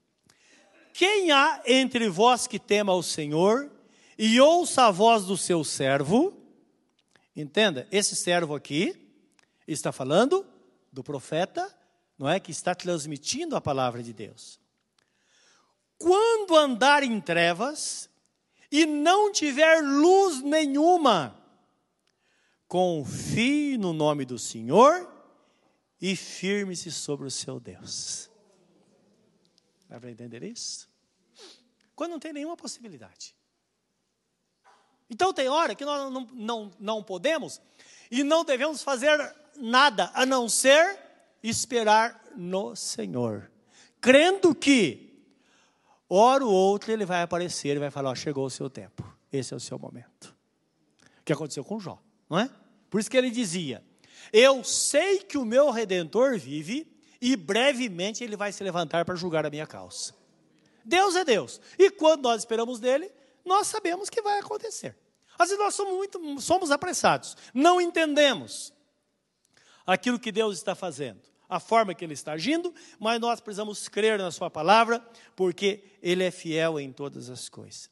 Quem 0.93 1.31
há 1.31 1.63
entre 1.67 2.09
vós 2.09 2.47
que 2.47 2.59
tema 2.59 2.95
o 2.95 3.03
Senhor 3.03 3.71
e 4.19 4.41
ouça 4.41 4.87
a 4.87 4.91
voz 4.91 5.25
do 5.25 5.37
seu 5.37 5.65
servo? 5.65 6.37
Entenda, 7.35 7.89
esse 7.91 8.15
servo 8.15 8.55
aqui 8.55 8.95
está 9.67 9.91
falando 9.91 10.47
do 10.93 11.03
profeta 11.03 11.73
não 12.23 12.29
é? 12.29 12.39
Que 12.39 12.53
está 12.53 12.73
transmitindo 12.73 13.57
a 13.57 13.61
palavra 13.61 14.01
de 14.01 14.13
Deus. 14.13 14.61
Quando 15.99 16.57
andar 16.57 17.03
em 17.03 17.21
trevas 17.21 18.09
e 18.71 18.87
não 18.87 19.33
tiver 19.33 19.83
luz 19.83 20.41
nenhuma, 20.41 21.37
confie 22.69 23.77
no 23.77 23.93
nome 23.93 24.25
do 24.25 24.39
Senhor 24.39 25.09
e 26.01 26.15
firme-se 26.15 26.93
sobre 26.93 27.27
o 27.27 27.31
seu 27.31 27.59
Deus. 27.59 28.31
Dá 29.93 30.01
para 30.01 30.11
entender 30.11 30.43
isso? 30.43 30.89
Quando 31.95 32.13
não 32.13 32.19
tem 32.19 32.33
nenhuma 32.33 32.57
possibilidade. 32.57 33.37
Então 35.11 35.35
tem 35.35 35.51
hora 35.51 35.75
que 35.75 35.85
nós 35.85 36.11
não, 36.11 36.27
não, 36.33 36.71
não 36.81 37.03
podemos 37.03 37.61
e 38.11 38.25
não 38.25 38.43
devemos 38.43 38.83
fazer 38.83 39.19
nada 39.55 40.11
a 40.15 40.25
não 40.25 40.49
ser 40.49 40.99
esperar 41.43 42.25
no 42.35 42.75
Senhor, 42.75 43.53
crendo 44.01 44.55
que, 44.55 45.23
hora 46.09 46.43
ou 46.43 46.51
outra, 46.51 46.95
ele 46.95 47.05
vai 47.05 47.21
aparecer 47.21 47.77
e 47.77 47.79
vai 47.79 47.91
falar: 47.91 48.13
ó, 48.13 48.15
chegou 48.15 48.47
o 48.47 48.51
seu 48.51 48.71
tempo, 48.71 49.05
esse 49.31 49.53
é 49.53 49.57
o 49.59 49.61
seu 49.61 49.79
momento. 49.79 50.35
O 51.21 51.23
que 51.23 51.35
aconteceu 51.35 51.63
com 51.63 51.79
Jó, 51.79 52.03
não 52.31 52.39
é? 52.39 52.51
Por 52.89 52.99
isso 52.99 53.11
que 53.11 53.17
ele 53.19 53.31
dizia: 53.31 53.85
Eu 54.33 54.65
sei 54.65 55.19
que 55.19 55.37
o 55.37 55.45
meu 55.45 55.71
redentor 55.71 56.39
vive 56.39 56.92
e 57.23 57.37
brevemente 57.37 58.25
ele 58.25 58.37
vai 58.37 58.53
se 58.53 58.65
levantar 58.65 59.05
para 59.05 59.15
julgar 59.15 59.47
a 59.47 59.51
minha 59.51 59.67
causa. 59.67 60.13
Deus 60.85 61.15
é 61.15 61.25
Deus, 61.25 61.61
e 61.79 61.89
quando 61.89 62.23
nós 62.23 62.43
esperamos 62.43 62.81
dele, 62.81 63.09
nós 63.45 63.69
sabemos 63.69 64.11
que 64.11 64.21
vai 64.21 64.41
acontecer. 64.41 64.99
Às 65.39 65.49
vezes 65.49 65.65
nós 65.65 65.75
somos, 65.75 65.95
muito, 65.95 66.41
somos 66.41 66.73
apressados, 66.73 67.37
não 67.55 67.81
entendemos 67.81 68.73
aquilo 69.87 70.19
que 70.19 70.33
Deus 70.33 70.57
está 70.57 70.75
fazendo 70.75 71.21
a 71.49 71.61
forma 71.61 71.95
que 71.95 72.03
ele 72.03 72.15
está 72.15 72.33
agindo, 72.33 72.75
mas 72.99 73.21
nós 73.21 73.39
precisamos 73.39 73.87
crer 73.87 74.19
na 74.19 74.31
sua 74.31 74.51
palavra, 74.51 75.07
porque 75.37 75.85
ele 76.03 76.25
é 76.25 76.31
fiel 76.31 76.81
em 76.81 76.91
todas 76.91 77.29
as 77.29 77.47
coisas. 77.51 77.91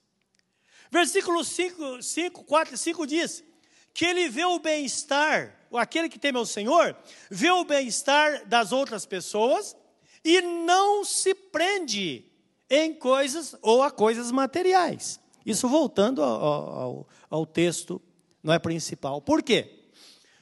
Versículo 0.90 1.45
5, 1.45 2.03
5 2.03 2.45
4 2.45 2.75
e 2.75 2.79
5 2.79 3.07
diz 3.07 3.45
que 3.92 4.05
ele 4.05 4.29
vê 4.29 4.44
o 4.44 4.59
bem-estar, 4.59 5.57
aquele 5.72 6.09
que 6.09 6.18
teme 6.18 6.38
ao 6.38 6.46
Senhor, 6.46 6.96
vê 7.31 7.50
o 7.50 7.64
bem-estar 7.64 8.46
das 8.46 8.72
outras 8.72 9.07
pessoas 9.07 9.76
e 10.24 10.40
não 10.40 11.05
se 11.05 11.35
prende 11.35 12.24
em 12.68 12.94
coisas 12.94 13.57
ou 13.62 13.83
a 13.83 13.90
coisas 13.90 14.31
materiais. 14.31 15.18
Isso 15.44 15.68
voltando 15.68 16.22
ao, 16.22 16.42
ao, 16.42 17.09
ao 17.29 17.46
texto, 17.46 18.00
não 18.42 18.53
é 18.53 18.59
principal. 18.59 19.20
Por 19.20 19.42
quê? 19.42 19.88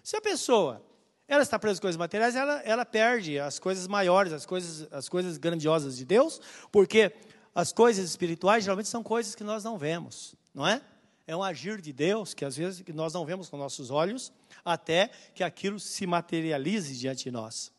Se 0.03 0.17
a 0.17 0.21
pessoa 0.21 0.85
ela 1.29 1.43
está 1.43 1.59
presa 1.59 1.79
em 1.79 1.83
coisas 1.83 1.99
materiais, 1.99 2.35
ela, 2.35 2.61
ela 2.65 2.85
perde 2.87 3.39
as 3.39 3.59
coisas 3.59 3.87
maiores, 3.87 4.33
as 4.33 4.47
coisas, 4.47 4.91
as 4.91 5.09
coisas 5.09 5.37
grandiosas 5.37 5.97
de 5.97 6.05
Deus, 6.05 6.41
porque 6.73 7.13
as 7.55 7.71
coisas 7.71 8.09
espirituais 8.09 8.65
geralmente 8.65 8.89
são 8.89 9.03
coisas 9.03 9.35
que 9.35 9.45
nós 9.45 9.63
não 9.63 9.77
vemos, 9.77 10.35
não 10.55 10.67
é? 10.67 10.81
É 11.29 11.37
um 11.37 11.43
agir 11.43 11.79
de 11.83 11.93
Deus 11.93 12.33
que 12.33 12.43
às 12.43 12.57
vezes 12.57 12.83
nós 12.95 13.13
não 13.13 13.27
vemos 13.27 13.51
com 13.51 13.59
nossos 13.59 13.91
olhos, 13.91 14.33
até 14.65 15.09
que 15.35 15.45
aquilo 15.45 15.79
se 15.79 16.07
materialize 16.07 16.97
diante 16.97 17.25
de 17.25 17.31
nós. 17.31 17.71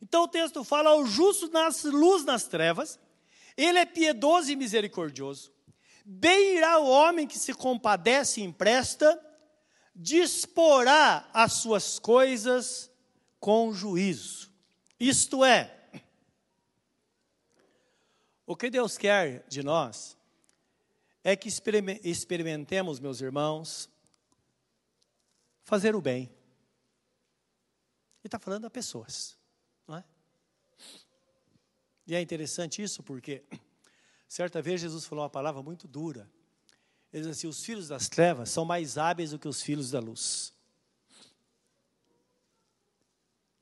Então 0.00 0.22
o 0.22 0.28
texto 0.28 0.62
fala: 0.62 0.94
o 0.94 1.04
justo 1.04 1.48
nasce 1.48 1.88
luz 1.88 2.24
nas 2.24 2.44
trevas, 2.44 2.96
ele 3.56 3.80
é 3.80 3.84
piedoso 3.84 4.52
e 4.52 4.54
misericordioso. 4.54 5.52
Bem 6.04 6.58
irá 6.58 6.78
o 6.78 6.88
homem 6.88 7.26
que 7.26 7.36
se 7.36 7.52
compadece 7.52 8.40
e 8.40 8.44
empresta, 8.44 9.20
disporá 9.92 11.28
as 11.34 11.54
suas 11.54 11.98
coisas 11.98 12.88
com 13.40 13.74
juízo. 13.74 14.48
Isto 15.00 15.44
é, 15.44 15.76
o 18.46 18.54
que 18.54 18.70
Deus 18.70 18.96
quer 18.96 19.44
de 19.48 19.64
nós 19.64 20.21
é 21.24 21.36
que 21.36 21.48
experimentemos, 21.48 23.00
meus 23.00 23.20
irmãos, 23.20 23.88
fazer 25.62 25.94
o 25.94 26.00
bem. 26.00 26.24
Ele 26.24 28.26
está 28.26 28.38
falando 28.38 28.66
a 28.66 28.70
pessoas, 28.70 29.38
não 29.86 29.96
é? 29.96 30.04
E 32.06 32.14
é 32.14 32.20
interessante 32.20 32.82
isso 32.82 33.02
porque, 33.02 33.44
certa 34.28 34.60
vez, 34.60 34.80
Jesus 34.80 35.04
falou 35.04 35.24
uma 35.24 35.30
palavra 35.30 35.62
muito 35.62 35.88
dura 35.88 36.30
ele 37.12 37.24
diz 37.24 37.36
assim: 37.36 37.46
os 37.46 37.62
filhos 37.62 37.88
das 37.88 38.08
trevas 38.08 38.48
são 38.48 38.64
mais 38.64 38.96
hábeis 38.96 39.30
do 39.30 39.38
que 39.38 39.46
os 39.46 39.60
filhos 39.60 39.90
da 39.90 40.00
luz. 40.00 40.54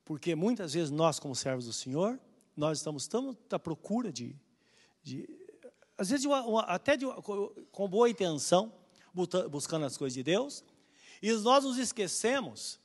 Porque 0.05 0.35
muitas 0.35 0.73
vezes 0.73 0.91
nós, 0.91 1.19
como 1.19 1.35
servos 1.35 1.67
do 1.67 1.73
Senhor, 1.73 2.19
nós 2.57 2.79
estamos 2.79 3.09
tão 3.09 3.37
à 3.51 3.59
procura 3.59 4.13
de, 4.13 4.37
de 5.03 5.29
às 6.01 6.09
vezes 6.09 6.27
até 6.67 6.97
de 6.97 7.05
com 7.71 7.87
boa 7.87 8.09
intenção, 8.09 8.73
buscando 9.51 9.85
as 9.85 9.99
coisas 9.99 10.15
de 10.15 10.23
Deus, 10.23 10.65
e 11.21 11.31
nós 11.33 11.63
nos 11.63 11.77
esquecemos 11.77 12.81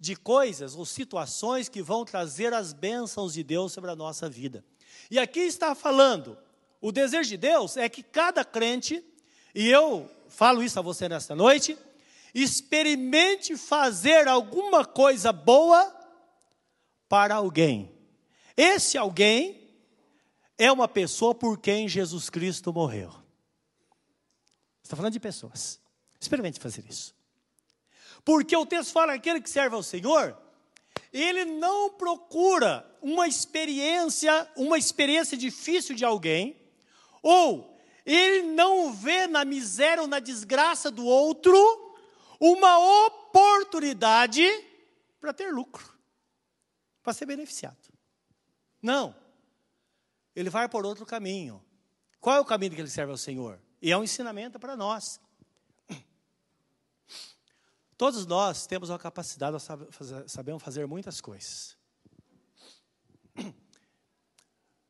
de 0.00 0.16
coisas 0.16 0.74
ou 0.74 0.86
situações 0.86 1.68
que 1.68 1.82
vão 1.82 2.06
trazer 2.06 2.54
as 2.54 2.72
bênçãos 2.72 3.34
de 3.34 3.42
Deus 3.42 3.70
sobre 3.70 3.90
a 3.90 3.94
nossa 3.94 4.30
vida. 4.30 4.64
E 5.10 5.18
aqui 5.18 5.40
está 5.40 5.74
falando, 5.74 6.38
o 6.80 6.90
desejo 6.90 7.28
de 7.28 7.36
Deus 7.36 7.76
é 7.76 7.86
que 7.86 8.02
cada 8.02 8.42
crente 8.42 9.04
e 9.54 9.68
eu 9.68 10.10
falo 10.26 10.62
isso 10.62 10.78
a 10.78 10.82
você 10.82 11.06
nesta 11.06 11.36
noite. 11.36 11.76
Experimente 12.34 13.58
fazer 13.58 14.26
alguma 14.26 14.86
coisa 14.86 15.34
boa 15.34 15.94
para 17.10 17.34
alguém. 17.34 17.94
Esse 18.56 18.96
alguém 18.96 19.63
é 20.64 20.72
uma 20.72 20.88
pessoa 20.88 21.34
por 21.34 21.58
quem 21.58 21.86
Jesus 21.86 22.30
Cristo 22.30 22.72
morreu. 22.72 23.12
Está 24.82 24.96
falando 24.96 25.12
de 25.12 25.20
pessoas. 25.20 25.78
Experimente 26.18 26.58
fazer 26.58 26.84
isso. 26.88 27.14
Porque 28.24 28.56
o 28.56 28.64
texto 28.64 28.92
fala 28.92 29.12
que 29.12 29.18
aquele 29.18 29.42
que 29.42 29.50
serve 29.50 29.76
ao 29.76 29.82
Senhor, 29.82 30.36
ele 31.12 31.44
não 31.44 31.90
procura 31.90 32.90
uma 33.02 33.28
experiência, 33.28 34.50
uma 34.56 34.78
experiência 34.78 35.36
difícil 35.36 35.94
de 35.94 36.04
alguém, 36.04 36.56
ou 37.22 37.78
ele 38.06 38.42
não 38.52 38.90
vê 38.92 39.26
na 39.26 39.44
miséria 39.44 40.00
ou 40.00 40.08
na 40.08 40.18
desgraça 40.18 40.90
do 40.90 41.04
outro 41.04 41.54
uma 42.40 43.06
oportunidade 43.06 44.46
para 45.20 45.34
ter 45.34 45.52
lucro, 45.52 45.84
para 47.02 47.12
ser 47.12 47.26
beneficiado. 47.26 47.76
Não. 48.80 49.23
Ele 50.34 50.50
vai 50.50 50.68
por 50.68 50.84
outro 50.84 51.06
caminho. 51.06 51.64
Qual 52.20 52.36
é 52.36 52.40
o 52.40 52.44
caminho 52.44 52.74
que 52.74 52.80
ele 52.80 52.88
serve 52.88 53.12
ao 53.12 53.18
Senhor? 53.18 53.60
E 53.80 53.92
é 53.92 53.96
um 53.98 54.02
ensinamento 54.02 54.58
para 54.58 54.76
nós. 54.76 55.20
Todos 57.96 58.26
nós 58.26 58.66
temos 58.66 58.88
uma 58.88 58.98
capacidade, 58.98 59.52
nós 59.52 59.68
sabemos 60.26 60.62
fazer 60.62 60.86
muitas 60.86 61.20
coisas. 61.20 61.76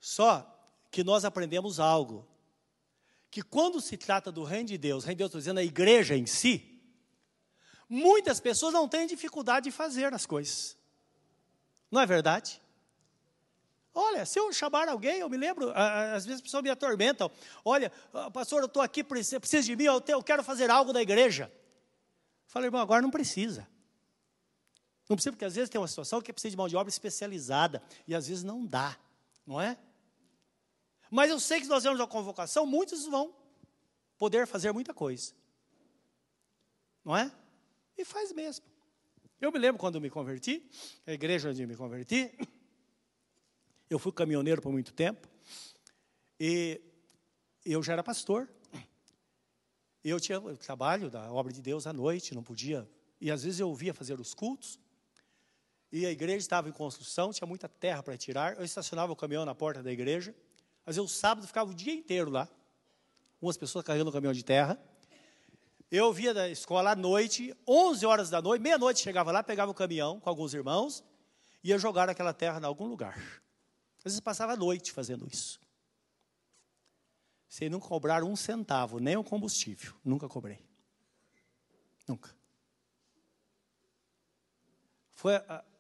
Só 0.01 0.51
que 0.91 1.03
nós 1.03 1.25
aprendemos 1.25 1.81
algo. 1.81 2.27
Que 3.31 3.43
quando 3.43 3.81
se 3.81 3.97
trata 3.97 4.31
do 4.31 4.45
reino 4.45 4.69
de 4.69 4.79
Deus, 4.79 5.05
reino 5.05 5.17
de 5.17 5.19
Deus, 5.19 5.29
estou 5.29 5.41
dizendo 5.41 5.59
a 5.59 5.65
igreja 5.65 6.17
em 6.17 6.25
si, 6.25 6.81
muitas 7.89 8.39
pessoas 8.39 8.73
não 8.73 8.89
têm 8.89 9.09
dificuldade 9.09 9.65
de 9.65 9.71
fazer 9.73 10.15
as 10.15 10.25
coisas. 10.25 10.79
Não 11.91 12.01
é 12.01 12.07
verdade? 12.07 12.63
Olha, 13.95 14.27
se 14.27 14.41
eu 14.41 14.53
chamar 14.53 14.89
alguém, 14.89 15.21
eu 15.21 15.31
me 15.31 15.37
lembro, 15.37 15.71
às 15.73 16.27
vezes 16.27 16.41
as 16.41 16.43
pessoas 16.43 16.65
me 16.65 16.71
atormentam. 16.71 17.31
Olha, 17.65 17.93
pastor, 18.33 18.61
eu 18.63 18.67
estou 18.67 18.83
aqui, 18.83 19.05
precisa 19.05 19.63
de 19.63 19.77
mim, 19.77 19.85
eu 19.85 20.23
quero 20.23 20.43
fazer 20.43 20.69
algo 20.69 20.93
da 20.93 21.01
igreja. 21.01 21.53
Falei, 22.47 22.67
irmão, 22.67 22.81
agora 22.81 23.01
não 23.01 23.11
precisa. 23.11 23.69
Não 25.09 25.17
precisa, 25.17 25.33
porque 25.33 25.45
às 25.45 25.55
vezes 25.55 25.71
tem 25.71 25.81
uma 25.81 25.87
situação 25.87 26.21
que 26.21 26.33
precisa 26.33 26.51
de 26.51 26.57
mão 26.57 26.67
de 26.67 26.77
obra 26.77 26.89
especializada, 26.89 27.83
e 28.07 28.15
às 28.15 28.27
vezes 28.27 28.43
não 28.43 28.67
dá, 28.67 28.99
não 29.47 29.61
é? 29.61 29.79
Mas 31.11 31.31
eu 31.31 31.39
sei 31.39 31.59
que 31.59 31.65
se 31.65 31.71
nós 31.71 31.83
temos 31.83 32.01
a 32.01 32.07
convocação, 32.07 32.67
muitos 32.67 33.07
vão 33.07 33.33
poder 34.19 34.47
fazer 34.47 34.73
muita 34.73 34.93
coisa. 34.93 35.33
Não 37.05 37.17
é? 37.17 37.31
E 37.97 38.05
faz 38.05 38.33
mesmo. 38.33 38.65
Eu 39.41 39.53
me 39.53 39.59
lembro 39.59 39.79
quando 39.79 40.01
me 40.01 40.11
converti, 40.11 40.69
a 41.07 41.13
igreja 41.13 41.51
onde 41.51 41.65
me 41.67 41.77
converti, 41.77 42.37
eu 43.91 43.99
fui 43.99 44.13
caminhoneiro 44.13 44.63
por 44.63 44.73
muito 44.73 44.93
tempo, 44.93 45.29
e 46.39 46.81
eu 47.65 47.83
já 47.83 47.93
era 47.93 48.03
pastor. 48.03 48.49
Eu 50.03 50.21
tinha 50.21 50.39
o 50.39 50.57
trabalho 50.57 51.09
da 51.09 51.33
obra 51.33 51.53
de 51.53 51.63
Deus 51.63 51.87
à 51.87 51.93
noite, 51.93 52.35
não 52.35 52.43
podia. 52.43 52.89
E 53.21 53.31
às 53.31 53.43
vezes 53.43 53.61
eu 53.61 53.75
via 53.75 53.95
fazer 53.95 54.21
os 54.21 54.35
cultos, 54.35 54.79
e 55.91 56.05
a 56.05 56.11
igreja 56.11 56.39
estava 56.39 56.69
em 56.69 56.73
construção, 56.73 57.33
tinha 57.33 57.47
muita 57.47 57.69
terra 57.69 58.03
para 58.03 58.17
tirar. 58.17 58.57
Eu 58.59 58.65
estacionava 58.65 59.13
o 59.13 59.17
caminhão 59.17 59.45
na 59.45 59.55
porta 59.55 59.83
da 59.83 59.93
igreja, 59.93 60.35
mas 60.85 60.97
eu 60.97 61.07
sábado 61.07 61.47
ficava 61.47 61.71
o 61.71 61.75
dia 61.75 61.95
inteiro 61.95 62.31
lá. 62.31 62.49
Umas 63.41 63.57
pessoas 63.57 63.85
carregando 63.85 64.11
o 64.11 64.13
caminhão 64.13 64.33
de 64.33 64.45
terra. 64.45 64.79
Eu 65.91 66.13
via 66.13 66.35
da 66.35 66.49
escola 66.49 66.91
à 66.91 66.97
noite, 66.97 67.55
11 67.69 68.05
horas 68.05 68.29
da 68.29 68.43
noite, 68.43 68.61
meia-noite 68.61 69.01
chegava 69.01 69.31
lá, 69.31 69.43
pegava 69.43 69.71
o 69.71 69.75
caminhão 69.75 70.19
com 70.19 70.29
alguns 70.29 70.53
irmãos, 70.53 71.05
ia 71.63 71.79
jogar 71.79 72.09
aquela 72.09 72.33
terra 72.35 72.59
em 72.59 72.65
algum 72.65 72.87
lugar. 72.87 73.44
Às 74.05 74.13
vezes 74.13 74.21
passava 74.21 74.53
a 74.53 74.57
noite 74.57 74.93
fazendo 74.93 75.27
isso. 75.27 75.59
Sem 77.49 77.71
nunca 77.71 77.89
cobrar 77.89 78.23
um 78.23 78.37
centavo, 78.37 78.99
nem 78.99 79.17
o 79.17 79.25
combustível. 79.25 79.95
Nunca 80.05 80.29
cobrei. 80.29 80.63
Nunca. 82.07 82.35
Foi 85.15 85.33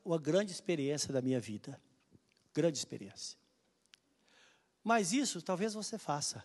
uma 0.02 0.18
grande 0.18 0.52
experiência 0.52 1.12
da 1.12 1.20
minha 1.20 1.38
vida. 1.38 1.78
Grande 2.54 2.78
experiência. 2.78 3.37
Mas 4.82 5.12
isso 5.12 5.42
talvez 5.42 5.74
você 5.74 5.98
faça. 5.98 6.42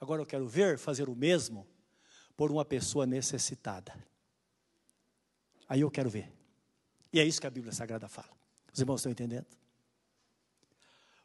Agora 0.00 0.22
eu 0.22 0.26
quero 0.26 0.48
ver 0.48 0.76
fazer 0.76 1.08
o 1.08 1.14
mesmo 1.14 1.68
por 2.36 2.50
uma 2.50 2.64
pessoa 2.64 3.06
necessitada. 3.06 3.94
Aí 5.68 5.82
eu 5.82 5.90
quero 5.90 6.10
ver. 6.10 6.32
E 7.12 7.20
é 7.20 7.24
isso 7.24 7.40
que 7.40 7.46
a 7.46 7.50
Bíblia 7.50 7.72
Sagrada 7.72 8.08
fala. 8.08 8.36
Os 8.72 8.80
irmãos 8.80 9.00
estão 9.00 9.12
entendendo? 9.12 9.46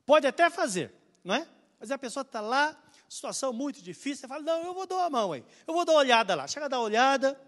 Pode 0.05 0.27
até 0.27 0.49
fazer, 0.49 0.93
não 1.23 1.35
é? 1.35 1.47
Mas 1.79 1.91
a 1.91 1.97
pessoa 1.97 2.21
está 2.21 2.41
lá, 2.41 2.77
situação 3.07 3.53
muito 3.53 3.81
difícil, 3.81 4.21
você 4.21 4.27
fala, 4.27 4.41
não, 4.41 4.63
eu 4.63 4.73
vou 4.73 4.87
dar 4.87 5.05
a 5.05 5.09
mão 5.09 5.31
aí, 5.31 5.43
eu 5.67 5.73
vou 5.73 5.85
dar 5.85 5.93
uma 5.93 5.99
olhada 5.99 6.35
lá. 6.35 6.47
Chega 6.47 6.65
a 6.65 6.69
dar 6.69 6.79
uma 6.79 6.85
olhada, 6.85 7.39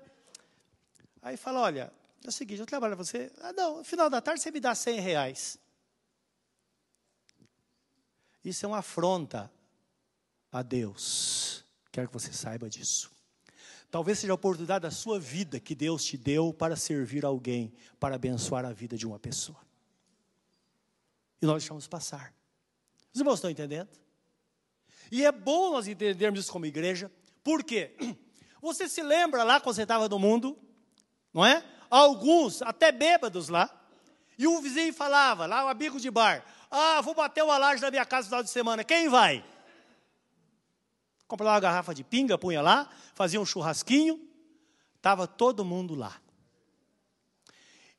aí 1.21 1.37
fala, 1.37 1.61
olha, 1.61 1.91
é 2.23 2.27
o 2.27 2.31
seguinte, 2.31 2.59
eu 2.59 2.65
trabalho 2.65 2.95
para 2.95 3.03
você, 3.03 3.31
ah, 3.41 3.53
não, 3.53 3.77
no 3.77 3.83
final 3.83 4.09
da 4.09 4.21
tarde 4.21 4.41
você 4.41 4.51
me 4.51 4.59
dá 4.59 4.73
100 4.73 4.99
reais. 4.99 5.59
Isso 8.43 8.65
é 8.65 8.67
uma 8.67 8.79
afronta 8.79 9.51
a 10.51 10.61
Deus. 10.61 11.65
Quero 11.91 12.07
que 12.07 12.13
você 12.13 12.31
saiba 12.31 12.69
disso. 12.69 13.11
Talvez 13.89 14.19
seja 14.19 14.33
a 14.33 14.35
oportunidade 14.35 14.83
da 14.83 14.91
sua 14.91 15.19
vida 15.19 15.59
que 15.59 15.73
Deus 15.73 16.03
te 16.03 16.17
deu 16.17 16.53
para 16.53 16.75
servir 16.75 17.25
alguém, 17.25 17.73
para 17.99 18.15
abençoar 18.15 18.65
a 18.65 18.73
vida 18.73 18.97
de 18.97 19.07
uma 19.07 19.17
pessoa. 19.17 19.59
E 21.41 21.45
nós 21.45 21.63
deixamos 21.63 21.87
passar. 21.87 22.33
Os 23.15 23.21
irmãos 23.21 23.36
estão 23.36 23.49
entendendo? 23.49 23.88
E 25.10 25.23
é 25.23 25.32
bom 25.32 25.71
nós 25.71 25.88
entendermos 25.88 26.41
isso 26.41 26.51
como 26.51 26.65
igreja, 26.65 27.10
por 27.41 27.63
quê? 27.63 27.95
Você 28.62 28.89
se 28.89 29.01
lembra 29.01 29.41
lá 29.43 29.62
quando 29.62 29.75
você 29.75 29.84
estava 29.84 30.10
no 30.10 30.19
mundo, 30.19 30.58
não 31.32 31.45
é? 31.45 31.63
Alguns, 31.89 32.63
até 32.63 32.91
bêbados 32.91 33.47
lá, 33.47 33.69
e 34.38 34.47
o 34.47 34.60
vizinho 34.60 34.91
falava, 34.91 35.45
lá 35.45 35.63
o 35.65 35.67
amigo 35.67 35.99
de 35.99 36.10
bar, 36.10 36.43
ah, 36.69 36.99
vou 37.01 37.13
bater 37.13 37.43
uma 37.43 37.58
laje 37.58 37.82
na 37.82 37.91
minha 37.91 38.06
casa 38.06 38.23
no 38.23 38.30
final 38.30 38.43
de 38.43 38.49
semana, 38.49 38.84
quem 38.84 39.08
vai? 39.08 39.45
Comprava 41.28 41.54
uma 41.54 41.60
garrafa 41.60 41.93
de 41.93 42.04
pinga, 42.04 42.38
punha 42.38 42.62
lá, 42.62 42.89
fazia 43.13 43.39
um 43.39 43.45
churrasquinho, 43.45 44.19
estava 44.95 45.28
todo 45.28 45.63
mundo 45.63 45.93
lá. 45.93 46.19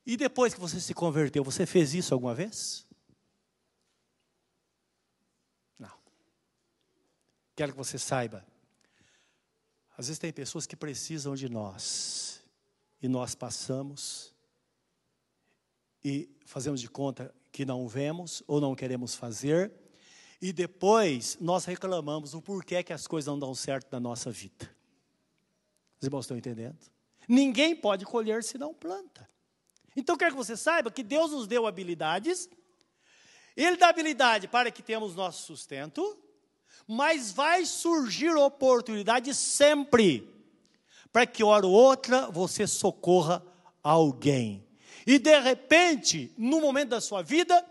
E 0.05 0.17
depois 0.17 0.53
que 0.53 0.61
você 0.61 0.81
se 0.81 0.93
converteu, 0.93 1.45
você 1.45 1.65
fez 1.65 1.95
isso 1.95 2.13
alguma 2.13 2.35
vez? 2.35 2.86
Quero 7.57 7.73
que 7.73 7.79
você 7.79 7.99
saiba. 7.99 8.47
Às 9.97 10.09
vezes 10.09 10.19
tem 10.19 10.31
pessoas 10.31 10.67
que 10.67 10.77
precisam 10.77 11.35
de 11.35 11.49
nós. 11.49 12.43
E 13.03 13.09
nós 13.09 13.35
passamos 13.35 14.35
e 16.05 16.29
fazemos 16.45 16.81
de 16.81 16.89
conta 16.89 17.35
que 17.51 17.65
não 17.65 17.89
vemos 17.89 18.43
ou 18.47 18.61
não 18.61 18.75
queremos 18.75 19.15
fazer. 19.15 19.73
E 20.41 20.53
depois 20.53 21.39
nós 21.41 21.65
reclamamos 21.65 22.35
o 22.35 22.43
porquê 22.43 22.83
que 22.83 22.93
as 22.93 23.07
coisas 23.07 23.27
não 23.27 23.39
dão 23.39 23.55
certo 23.55 23.91
na 23.91 23.99
nossa 23.99 24.31
vida. 24.31 24.71
Os 25.99 26.07
irmãos 26.07 26.27
estão 26.27 26.37
entendendo? 26.37 26.79
Ninguém 27.27 27.75
pode 27.75 28.05
colher 28.05 28.45
se 28.45 28.59
não 28.59 28.75
planta. 28.75 29.27
Então 29.97 30.17
quero 30.19 30.33
que 30.33 30.37
você 30.37 30.59
saiba 30.59 30.91
que 30.91 31.03
Deus 31.03 31.31
nos 31.33 31.47
deu 31.47 31.67
habilidades. 31.67 32.51
Ele 33.57 33.79
dá 33.79 33.89
habilidade 33.89 34.47
para 34.47 34.71
que 34.71 34.83
tenhamos 34.83 35.15
nosso 35.15 35.47
sustento 35.47 36.23
mas 36.87 37.33
vai 37.33 37.65
surgir 37.65 38.35
oportunidade 38.37 39.35
sempre 39.35 40.29
para 41.13 41.27
que 41.27 41.43
hora 41.43 41.67
ou 41.67 41.73
outra 41.73 42.31
você 42.31 42.67
socorra 42.67 43.43
alguém. 43.83 44.67
E 45.07 45.19
de 45.19 45.39
repente, 45.41 46.33
no 46.37 46.61
momento 46.61 46.91
da 46.91 47.01
sua 47.01 47.23
vida, 47.23 47.65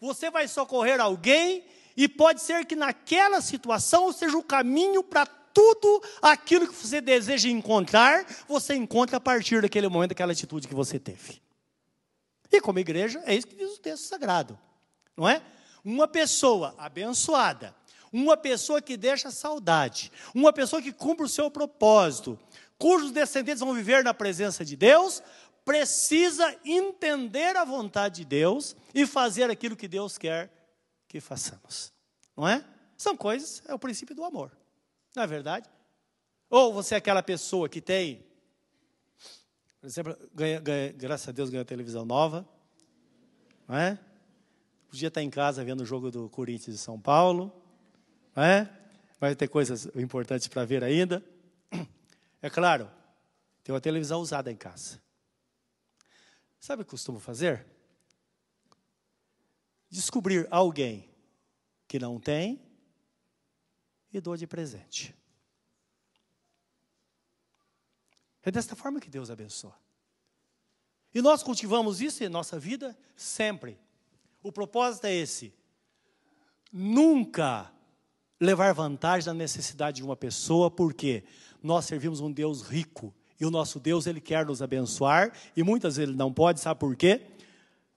você 0.00 0.30
vai 0.30 0.48
socorrer 0.48 1.00
alguém 1.00 1.64
e 1.96 2.08
pode 2.08 2.42
ser 2.42 2.64
que 2.64 2.74
naquela 2.76 3.40
situação 3.40 4.12
seja 4.12 4.36
o 4.36 4.42
caminho 4.42 5.02
para 5.02 5.26
tudo 5.26 6.02
aquilo 6.22 6.66
que 6.66 6.74
você 6.74 7.00
deseja 7.00 7.48
encontrar, 7.48 8.24
você 8.46 8.74
encontra 8.74 9.16
a 9.16 9.20
partir 9.20 9.62
daquele 9.62 9.88
momento, 9.88 10.10
daquela 10.10 10.32
atitude 10.32 10.68
que 10.68 10.74
você 10.74 10.98
teve. 10.98 11.42
E 12.52 12.60
como 12.60 12.78
igreja, 12.78 13.22
é 13.24 13.34
isso 13.34 13.46
que 13.46 13.56
diz 13.56 13.76
o 13.76 13.80
texto 13.80 14.04
sagrado, 14.04 14.58
não 15.16 15.28
é? 15.28 15.42
Uma 15.84 16.08
pessoa 16.08 16.74
abençoada, 16.76 17.74
uma 18.12 18.36
pessoa 18.36 18.82
que 18.82 18.96
deixa 18.96 19.30
saudade, 19.30 20.10
uma 20.34 20.52
pessoa 20.52 20.82
que 20.82 20.92
cumpre 20.92 21.24
o 21.24 21.28
seu 21.28 21.50
propósito, 21.50 22.38
cujos 22.78 23.12
descendentes 23.12 23.60
vão 23.60 23.74
viver 23.74 24.02
na 24.02 24.14
presença 24.14 24.64
de 24.64 24.76
Deus, 24.76 25.22
precisa 25.64 26.56
entender 26.64 27.56
a 27.56 27.64
vontade 27.64 28.16
de 28.16 28.24
Deus 28.24 28.74
e 28.94 29.06
fazer 29.06 29.50
aquilo 29.50 29.76
que 29.76 29.86
Deus 29.86 30.18
quer 30.18 30.50
que 31.06 31.20
façamos. 31.20 31.92
Não 32.36 32.48
é? 32.48 32.64
São 32.96 33.16
coisas, 33.16 33.62
é 33.66 33.74
o 33.74 33.78
princípio 33.78 34.14
do 34.14 34.24
amor. 34.24 34.50
Não 35.14 35.22
é 35.22 35.26
verdade? 35.26 35.68
Ou 36.48 36.72
você 36.72 36.94
é 36.94 36.98
aquela 36.98 37.22
pessoa 37.22 37.68
que 37.68 37.80
tem, 37.80 38.24
por 39.80 39.86
exemplo, 39.86 40.16
ganha, 40.34 40.60
ganha, 40.60 40.92
graças 40.92 41.28
a 41.28 41.32
Deus 41.32 41.50
ganhou 41.50 41.64
televisão 41.64 42.04
nova, 42.04 42.48
não 43.68 43.76
é? 43.76 43.98
Podia 44.88 45.08
estar 45.08 45.22
em 45.22 45.30
casa 45.30 45.64
vendo 45.64 45.82
o 45.82 45.86
jogo 45.86 46.10
do 46.10 46.28
Corinthians 46.28 46.74
e 46.74 46.78
São 46.78 46.98
Paulo. 46.98 47.52
É? 48.36 48.68
Vai 49.18 49.34
ter 49.34 49.48
coisas 49.48 49.86
importantes 49.96 50.48
para 50.48 50.64
ver 50.64 50.82
ainda. 50.82 51.22
É 52.42 52.48
claro, 52.48 52.90
tem 53.62 53.74
uma 53.74 53.80
televisão 53.80 54.20
usada 54.20 54.50
em 54.50 54.56
casa. 54.56 55.00
Sabe 56.58 56.82
o 56.82 56.84
que 56.84 56.90
costumo 56.90 57.20
fazer? 57.20 57.66
Descobrir 59.90 60.46
alguém 60.50 61.10
que 61.86 61.98
não 61.98 62.18
tem 62.18 62.62
e 64.12 64.20
dou 64.20 64.36
de 64.36 64.46
presente. 64.46 65.14
É 68.42 68.50
desta 68.50 68.74
forma 68.74 69.00
que 69.00 69.10
Deus 69.10 69.30
abençoa. 69.30 69.76
E 71.12 71.20
nós 71.20 71.42
cultivamos 71.42 72.00
isso 72.00 72.24
em 72.24 72.28
nossa 72.28 72.58
vida 72.58 72.96
sempre. 73.16 73.78
O 74.42 74.50
propósito 74.50 75.06
é 75.06 75.14
esse: 75.14 75.52
nunca 76.72 77.70
levar 78.40 78.72
vantagem 78.72 79.26
na 79.26 79.34
necessidade 79.34 79.98
de 79.98 80.02
uma 80.02 80.16
pessoa, 80.16 80.70
porque 80.70 81.22
nós 81.62 81.84
servimos 81.84 82.20
um 82.20 82.32
Deus 82.32 82.62
rico 82.62 83.14
e 83.38 83.44
o 83.44 83.50
nosso 83.50 83.78
Deus 83.78 84.06
ele 84.06 84.20
quer 84.20 84.46
nos 84.46 84.62
abençoar 84.62 85.32
e 85.56 85.62
muitas 85.62 85.96
vezes 85.96 86.08
ele 86.08 86.16
não 86.16 86.32
pode, 86.32 86.60
sabe 86.60 86.80
por 86.80 86.96
quê? 86.96 87.20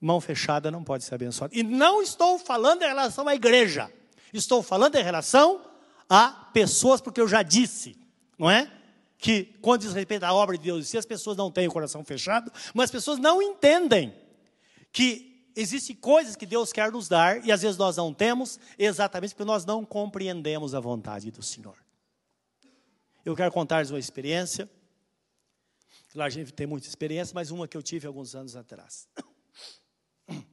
Mão 0.00 0.20
fechada 0.20 0.70
não 0.70 0.84
pode 0.84 1.04
ser 1.04 1.14
abençoada. 1.14 1.56
E 1.56 1.62
não 1.62 2.02
estou 2.02 2.38
falando 2.38 2.82
em 2.82 2.86
relação 2.86 3.26
à 3.26 3.34
igreja, 3.34 3.90
estou 4.32 4.62
falando 4.62 4.96
em 4.96 5.02
relação 5.02 5.62
a 6.08 6.28
pessoas, 6.52 7.00
porque 7.00 7.20
eu 7.20 7.28
já 7.28 7.42
disse, 7.42 7.96
não 8.38 8.50
é? 8.50 8.70
Que 9.16 9.44
quando 9.62 9.80
diz 9.80 9.94
respeito 9.94 10.24
à 10.24 10.34
obra 10.34 10.58
de 10.58 10.64
Deus, 10.64 10.86
se 10.86 10.98
as 10.98 11.06
pessoas 11.06 11.38
não 11.38 11.50
têm 11.50 11.66
o 11.66 11.72
coração 11.72 12.04
fechado, 12.04 12.52
mas 12.74 12.84
as 12.84 12.90
pessoas 12.90 13.18
não 13.18 13.40
entendem 13.40 14.14
que 14.92 15.33
existem 15.54 15.94
coisas 15.94 16.36
que 16.36 16.46
Deus 16.46 16.72
quer 16.72 16.90
nos 16.90 17.08
dar 17.08 17.44
e 17.44 17.52
às 17.52 17.62
vezes 17.62 17.76
nós 17.76 17.96
não 17.96 18.12
temos, 18.12 18.58
exatamente 18.78 19.34
porque 19.34 19.44
nós 19.44 19.64
não 19.64 19.84
compreendemos 19.84 20.74
a 20.74 20.80
vontade 20.80 21.30
do 21.30 21.42
Senhor. 21.42 21.76
Eu 23.24 23.34
quero 23.34 23.52
contar-lhes 23.52 23.90
uma 23.90 23.98
experiência. 23.98 24.68
Lá 26.14 26.26
a 26.26 26.30
gente 26.30 26.52
tem 26.52 26.66
muita 26.66 26.86
experiência, 26.86 27.34
mas 27.34 27.50
uma 27.50 27.66
que 27.66 27.76
eu 27.76 27.82
tive 27.82 28.06
alguns 28.06 28.34
anos 28.34 28.56
atrás. 28.56 29.08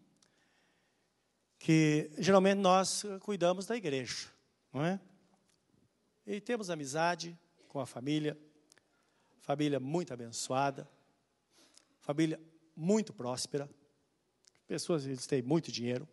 Que 1.64 2.10
geralmente 2.18 2.58
nós 2.58 3.06
cuidamos 3.20 3.68
da 3.68 3.78
igreja, 3.78 4.30
não 4.74 4.84
é? 4.84 5.00
E 6.26 6.42
temos 6.42 6.72
amizade 6.72 7.38
com 7.68 7.80
a 7.80 7.86
família, 7.86 8.36
família 9.42 9.80
muito 9.80 10.12
abençoada, 10.12 10.90
família 12.00 12.42
muito 12.76 13.14
próspera 13.14 13.70
pessoas 14.71 15.05
eles 15.05 15.27
têm 15.27 15.41
muito 15.41 15.69
dinheiro. 15.69 16.07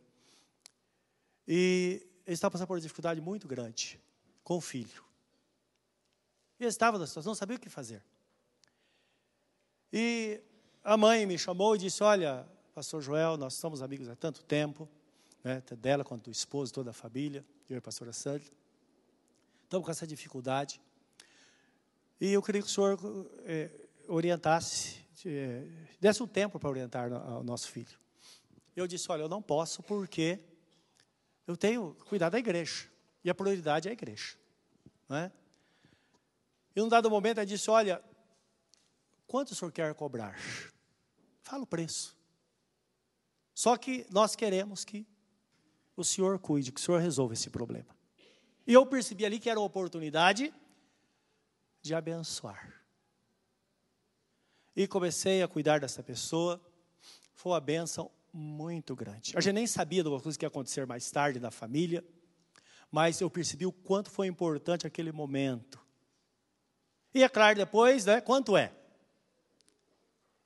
E 1.47 2.05
eles 2.27 2.39
estavam 2.39 2.53
passando 2.53 2.67
por 2.67 2.75
uma 2.75 2.81
dificuldade 2.81 3.21
muito 3.21 3.47
grande 3.47 4.01
com 4.43 4.57
o 4.57 4.61
filho. 4.61 5.05
E 6.59 6.65
eles 6.65 6.75
estavam 6.75 6.99
na 6.99 7.07
situação, 7.07 7.31
não 7.31 7.37
sabiam 7.37 7.57
o 7.57 7.61
que 7.61 7.71
fazer. 7.71 8.03
E 9.93 10.41
a 10.83 10.97
mãe 10.97 11.25
me 11.25 11.39
chamou 11.39 11.77
e 11.77 11.79
disse: 11.79 12.03
Olha, 12.03 12.49
pastor 12.75 13.01
Joel, 13.01 13.37
nós 13.37 13.55
somos 13.55 13.81
amigos 13.81 14.09
há 14.09 14.17
tanto 14.17 14.43
tempo, 14.43 14.89
né, 15.45 15.63
dela 15.79 16.05
quanto 16.05 16.25
do 16.25 16.33
esposo, 16.33 16.73
toda 16.73 16.91
a 16.91 16.93
família, 16.93 17.47
eu 17.71 17.77
e 17.77 17.79
a 17.79 17.83
pastora 17.83 18.13
Sandy. 18.13 18.53
Estamos 19.63 19.85
com 19.85 19.91
essa 19.93 20.07
dificuldade. 20.07 20.81
E 22.21 22.33
eu 22.33 22.43
queria 22.43 22.61
que 22.61 22.67
o 22.67 22.71
senhor 22.71 22.99
é, 23.45 23.71
orientasse, 24.09 25.07
é, 25.25 25.65
desse 26.01 26.21
um 26.25 26.27
tempo 26.27 26.59
para 26.59 26.69
orientar 26.69 27.13
o 27.13 27.45
nosso 27.45 27.69
filho 27.69 27.97
eu 28.81 28.87
disse: 28.87 29.11
Olha, 29.11 29.23
eu 29.23 29.29
não 29.29 29.43
posso 29.43 29.83
porque 29.83 30.41
eu 31.47 31.57
tenho 31.57 31.95
cuidar 32.09 32.29
da 32.29 32.39
igreja. 32.39 32.89
E 33.25 33.31
a 33.31 33.35
prioridade 33.35 33.89
é 33.89 33.91
a 33.91 33.93
igreja. 33.93 34.37
Não 35.09 35.17
é? 35.17 35.33
E 36.75 36.81
num 36.81 36.89
dado 36.89 37.11
momento, 37.11 37.39
ela 37.39 37.47
disse: 37.47 37.71
Olha, 37.71 38.03
quanto 39.27 39.53
o 39.53 39.55
senhor 39.55 39.73
quer 39.73 39.95
cobrar? 39.95 40.39
Fala 41.43 41.63
o 41.63 41.67
preço. 41.67 42.17
Só 43.55 43.77
que 43.77 44.07
nós 44.11 44.37
queremos 44.37 44.85
que 44.85 45.07
o 45.97 46.05
senhor 46.05 46.39
cuide, 46.39 46.71
que 46.71 46.81
o 46.81 46.83
senhor 46.83 47.01
resolva 47.01 47.35
esse 47.35 47.51
problema. 47.51 47.97
E 48.67 48.73
eu 48.73 48.87
percebi 48.87 49.25
ali 49.25 49.41
que 49.41 49.51
era 49.51 49.59
uma 49.59 49.67
oportunidade 49.67 50.55
de 51.83 51.95
abençoar. 51.95 52.85
E 54.77 54.87
comecei 54.87 55.43
a 55.43 55.49
cuidar 55.49 55.81
dessa 55.81 56.03
pessoa. 56.03 56.61
Foi 57.35 57.53
uma 57.53 57.61
bênção 57.61 58.11
muito 58.33 58.95
grande. 58.95 59.37
A 59.37 59.41
gente 59.41 59.55
nem 59.55 59.67
sabia 59.67 60.05
coisa 60.05 60.39
que 60.39 60.45
ia 60.45 60.49
acontecer 60.49 60.87
mais 60.87 61.11
tarde 61.11 61.41
na 61.41 61.51
família, 61.51 62.05
mas 62.91 63.21
eu 63.21 63.31
percebi 63.31 63.67
o 63.67 63.73
quanto 63.73 64.11
foi 64.11 64.27
importante 64.27 64.87
aquele 64.87 65.13
momento. 65.13 65.81
E 67.15 67.23
é 67.23 67.29
claro, 67.29 67.57
depois, 67.57 68.05
né, 68.05 68.21
quanto 68.21 68.57
é? 68.57 68.73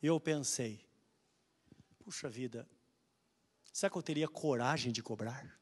Eu 0.03 0.19
pensei, 0.19 0.85
puxa 2.05 2.29
vida, 2.29 2.69
será 3.73 3.91
que 3.91 3.99
eu 3.99 4.03
teria 4.03 4.29
coragem 4.29 4.93
de 4.93 5.03
cobrar? 5.03 5.59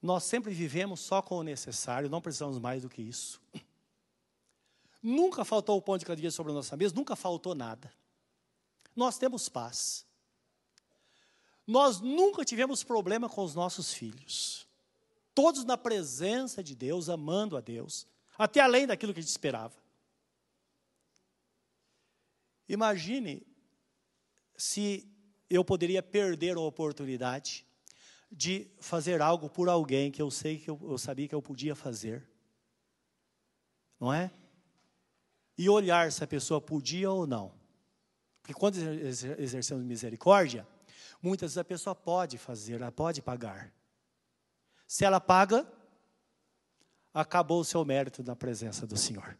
Nós 0.00 0.24
sempre 0.24 0.54
vivemos 0.54 1.00
só 1.00 1.20
com 1.20 1.36
o 1.38 1.42
necessário, 1.42 2.08
não 2.08 2.20
precisamos 2.20 2.58
mais 2.58 2.82
do 2.82 2.88
que 2.88 3.02
isso. 3.02 3.40
Nunca 5.02 5.44
faltou 5.44 5.76
o 5.76 5.82
pão 5.82 5.98
de 5.98 6.04
cada 6.04 6.20
dia 6.20 6.30
sobre 6.30 6.52
a 6.52 6.54
nossa 6.54 6.76
mesa, 6.76 6.94
nunca 6.94 7.14
faltou 7.14 7.54
nada 7.54 7.92
nós 8.98 9.16
temos 9.16 9.48
paz. 9.48 10.04
Nós 11.64 12.00
nunca 12.00 12.44
tivemos 12.44 12.82
problema 12.82 13.28
com 13.28 13.44
os 13.44 13.54
nossos 13.54 13.94
filhos. 13.94 14.66
Todos 15.34 15.64
na 15.64 15.78
presença 15.78 16.62
de 16.64 16.74
Deus, 16.74 17.08
amando 17.08 17.56
a 17.56 17.60
Deus, 17.60 18.06
até 18.36 18.60
além 18.60 18.86
daquilo 18.86 19.14
que 19.14 19.20
a 19.20 19.22
gente 19.22 19.30
esperava. 19.30 19.76
Imagine 22.68 23.46
se 24.56 25.08
eu 25.48 25.64
poderia 25.64 26.02
perder 26.02 26.56
a 26.56 26.60
oportunidade 26.60 27.64
de 28.30 28.68
fazer 28.80 29.22
algo 29.22 29.48
por 29.48 29.68
alguém 29.68 30.10
que 30.10 30.20
eu 30.20 30.30
sei 30.30 30.58
que 30.58 30.68
eu, 30.68 30.78
eu 30.82 30.98
sabia 30.98 31.28
que 31.28 31.34
eu 31.34 31.40
podia 31.40 31.74
fazer. 31.74 32.28
Não 34.00 34.12
é? 34.12 34.30
E 35.56 35.68
olhar 35.68 36.10
se 36.10 36.22
a 36.22 36.26
pessoa 36.26 36.60
podia 36.60 37.10
ou 37.10 37.26
não. 37.26 37.57
Porque 38.48 38.58
quando 38.58 38.78
exercemos 39.38 39.84
misericórdia, 39.84 40.66
muitas 41.20 41.50
vezes 41.50 41.58
a 41.58 41.64
pessoa 41.64 41.94
pode 41.94 42.38
fazer, 42.38 42.80
ela 42.80 42.90
pode 42.90 43.20
pagar. 43.20 43.70
Se 44.86 45.04
ela 45.04 45.20
paga, 45.20 45.70
acabou 47.12 47.60
o 47.60 47.64
seu 47.64 47.84
mérito 47.84 48.22
na 48.22 48.34
presença 48.34 48.86
do 48.86 48.96
Senhor. 48.96 49.36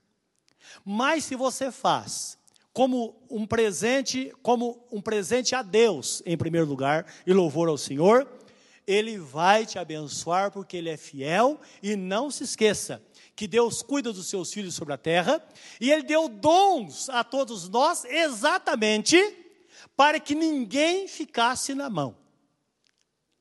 Mas 0.85 1.25
se 1.25 1.37
você 1.37 1.73
faz 1.73 2.37
como 2.71 3.17
um 3.31 3.47
presente, 3.47 4.31
como 4.43 4.87
um 4.93 5.01
presente 5.01 5.55
a 5.55 5.63
Deus 5.63 6.23
em 6.27 6.37
primeiro 6.37 6.67
lugar 6.67 7.07
e 7.27 7.33
louvor 7.33 7.71
ao 7.71 7.79
Senhor, 7.79 8.29
ele 8.89 9.19
vai 9.19 9.67
te 9.67 9.79
abençoar 9.79 10.51
porque 10.51 10.79
ele 10.79 10.89
é 10.89 10.97
fiel 10.97 11.61
e 11.83 11.95
não 11.95 12.31
se 12.31 12.45
esqueça, 12.45 13.03
que 13.37 13.47
Deus 13.47 13.83
cuida 13.83 14.15
dos 14.15 14.31
seus 14.31 14.51
filhos 14.51 14.75
sobre 14.75 14.95
a 14.95 14.99
terra, 14.99 15.47
e 15.79 15.93
Ele 15.93 16.03
deu 16.03 16.27
dons 16.27 17.11
a 17.11 17.23
todos 17.23 17.69
nós 17.69 18.05
exatamente 18.07 19.17
para 19.95 20.19
que 20.19 20.35
ninguém 20.35 21.07
ficasse 21.07 21.75
na 21.75 21.91
mão. 21.91 22.17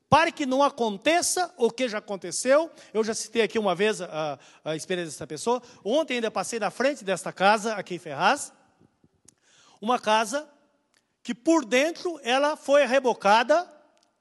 Para 0.10 0.32
que 0.32 0.46
não 0.46 0.62
aconteça 0.62 1.54
o 1.58 1.72
que 1.72 1.88
já 1.88 2.00
aconteceu, 2.00 2.70
eu 2.94 3.04
já 3.04 3.14
citei 3.14 3.42
aqui 3.42 3.58
uma 3.58 3.74
vez 3.74 4.02
a, 4.02 4.38
a 4.66 4.76
experiência 4.76 5.12
dessa 5.12 5.28
pessoa. 5.28 5.62
Ontem 5.84 6.16
ainda 6.16 6.30
passei 6.30 6.60
na 6.60 6.70
frente 6.70 7.06
desta 7.06 7.32
casa, 7.32 7.74
aqui 7.74 7.96
em 7.96 8.00
Ferraz, 8.00 8.52
uma 9.82 9.98
casa 9.98 10.48
que 11.24 11.34
por 11.34 11.66
dentro 11.66 12.20
ela 12.22 12.58
foi 12.58 12.86
rebocada 12.86 13.68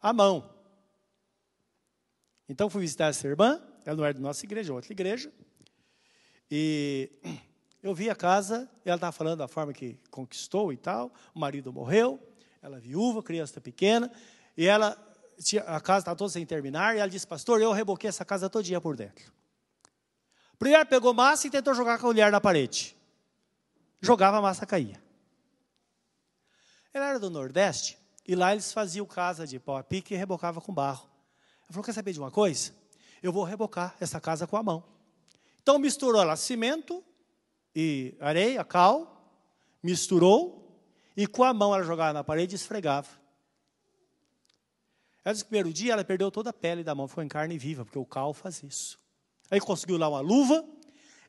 à 0.01 0.13
mão. 0.13 0.56
Então 2.49 2.71
fui 2.71 2.81
visitar 2.81 3.07
essa 3.07 3.27
irmã, 3.27 3.61
ela 3.85 3.97
não 3.97 4.05
era 4.05 4.15
da 4.15 4.21
nossa 4.21 4.45
igreja, 4.45 4.73
é 4.73 4.75
outra 4.75 4.93
igreja. 4.93 5.33
E 6.51 7.11
eu 7.83 7.95
vi 7.95 8.09
a 8.09 8.15
casa, 8.15 8.69
ela 8.85 8.97
estava 8.97 9.13
falando 9.13 9.39
da 9.39 9.49
forma 9.49 9.73
que 9.73 9.99
conquistou 10.11 10.73
e 10.73 10.77
tal, 10.77 11.13
o 11.35 11.41
marido 11.41 11.73
morreu, 11.73 12.21
ela 12.63 12.79
é 12.79 12.81
viúva, 12.81 13.23
criança 13.23 13.61
pequena, 13.61 14.11
e 14.57 14.67
ela, 14.67 14.97
tinha, 15.39 15.63
a 15.63 15.81
casa 15.81 16.01
estava 16.01 16.17
toda 16.17 16.31
sem 16.31 16.47
terminar, 16.47 16.97
e 16.97 16.99
ela 16.99 17.09
disse, 17.09 17.27
pastor, 17.27 17.61
eu 17.61 17.73
reboquei 17.73 18.09
essa 18.09 18.25
casa 18.25 18.49
todo 18.49 18.65
dia 18.65 18.81
por 18.81 18.97
dentro. 18.97 19.33
Primeiro 20.59 20.87
pegou 20.87 21.13
massa 21.13 21.47
e 21.47 21.51
tentou 21.51 21.75
jogar 21.75 21.99
com 21.99 22.07
a 22.07 22.11
colher 22.11 22.33
na 22.33 22.41
parede. 22.41 22.97
Jogava, 24.01 24.39
a 24.39 24.43
massa 24.43 24.65
caía. 24.65 25.03
Ela 26.95 27.11
era 27.11 27.21
do 27.21 27.29
Nordeste, 27.29 27.99
e 28.27 28.35
lá 28.35 28.53
eles 28.53 28.73
faziam 28.73 29.05
casa 29.05 29.47
de 29.47 29.59
pau 29.59 29.77
a 29.77 29.85
pique 29.85 30.15
e 30.15 30.17
rebocava 30.17 30.61
com 30.61 30.73
barro. 30.73 31.16
Ela 31.67 31.73
falou, 31.73 31.85
quer 31.85 31.93
saber 31.93 32.13
de 32.13 32.21
uma 32.21 32.31
coisa? 32.31 32.73
Eu 33.23 33.33
vou 33.33 33.45
rebocar 33.45 33.97
essa 34.01 34.21
casa 34.21 34.47
com 34.47 34.57
a 34.57 34.63
mão. 34.63 34.85
Então 35.61 35.79
misturou 35.79 36.23
lá 36.23 36.37
cimento 36.37 37.05
e 37.75 38.17
areia, 38.21 38.65
cal, 38.65 39.41
misturou, 39.83 40.81
e 41.17 41.27
com 41.27 41.43
a 41.43 41.53
mão 41.53 41.75
ela 41.75 41.83
jogava 41.83 42.13
na 42.13 42.23
parede 42.23 42.55
e 42.55 42.57
esfregava. 42.57 43.09
Ela 45.25 45.33
disse 45.33 45.45
que 45.45 45.49
primeiro 45.49 45.73
dia 45.73 45.93
ela 45.93 46.05
perdeu 46.05 46.31
toda 46.31 46.51
a 46.51 46.53
pele 46.53 46.85
da 46.85 46.95
mão, 46.95 47.09
ficou 47.09 47.25
em 47.25 47.29
carne 47.29 47.59
viva, 47.59 47.85
porque 47.85 47.99
o 47.99 48.07
cal 48.07 48.33
faz 48.33 48.63
isso. 48.63 48.97
Aí 49.51 49.61
conseguiu 49.61 49.99
lá 49.99 50.09
uma 50.09 50.21
luva, 50.21 50.65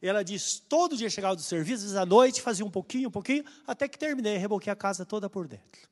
ela 0.01 0.23
diz, 0.23 0.59
todo 0.59 0.95
dia 0.95 1.09
chegava 1.09 1.35
do 1.35 1.41
serviço, 1.41 1.97
à 1.97 2.05
noite, 2.05 2.41
fazia 2.41 2.63
um 2.63 2.69
pouquinho, 2.69 3.09
um 3.09 3.11
pouquinho, 3.11 3.43
até 3.65 3.88
que 3.88 3.97
terminei, 3.97 4.38
reboquei 4.38 4.71
a 4.71 4.75
casa 4.75 5.05
toda 5.05 5.27
por 5.29 5.47
dentro. 5.47 5.89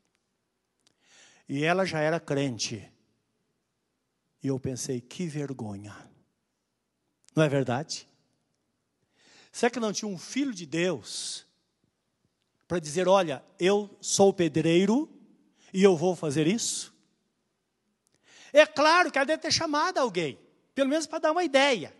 E 1.49 1.63
ela 1.63 1.85
já 1.85 1.99
era 1.99 2.19
crente. 2.19 2.91
E 4.45 4.47
eu 4.47 4.59
pensei, 4.59 5.01
que 5.01 5.25
vergonha. 5.25 6.07
Não 7.35 7.41
é 7.41 7.49
verdade? 7.49 8.07
Será 9.51 9.71
que 9.71 9.79
não 9.79 9.91
tinha 9.91 10.07
um 10.07 10.19
filho 10.19 10.53
de 10.53 10.67
Deus 10.67 11.47
para 12.67 12.77
dizer: 12.77 13.07
olha, 13.07 13.43
eu 13.59 13.89
sou 13.99 14.31
pedreiro 14.31 15.09
e 15.73 15.81
eu 15.81 15.97
vou 15.97 16.15
fazer 16.15 16.45
isso? 16.45 16.93
É 18.53 18.67
claro 18.67 19.11
que 19.11 19.17
ela 19.17 19.25
deve 19.25 19.41
ter 19.41 19.51
chamado 19.51 19.97
alguém, 19.97 20.37
pelo 20.75 20.91
menos 20.91 21.07
para 21.07 21.17
dar 21.17 21.31
uma 21.31 21.43
ideia. 21.43 21.91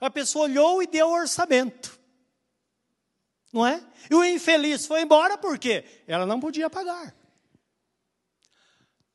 A 0.00 0.10
pessoa 0.10 0.46
olhou 0.46 0.82
e 0.82 0.88
deu 0.88 1.06
o 1.06 1.14
orçamento. 1.14 2.00
Não 3.52 3.64
é? 3.64 3.80
E 4.10 4.14
o 4.16 4.24
infeliz 4.24 4.86
foi 4.86 5.02
embora 5.02 5.38
porque 5.38 5.84
ela 6.08 6.26
não 6.26 6.40
podia 6.40 6.68
pagar. 6.68 7.15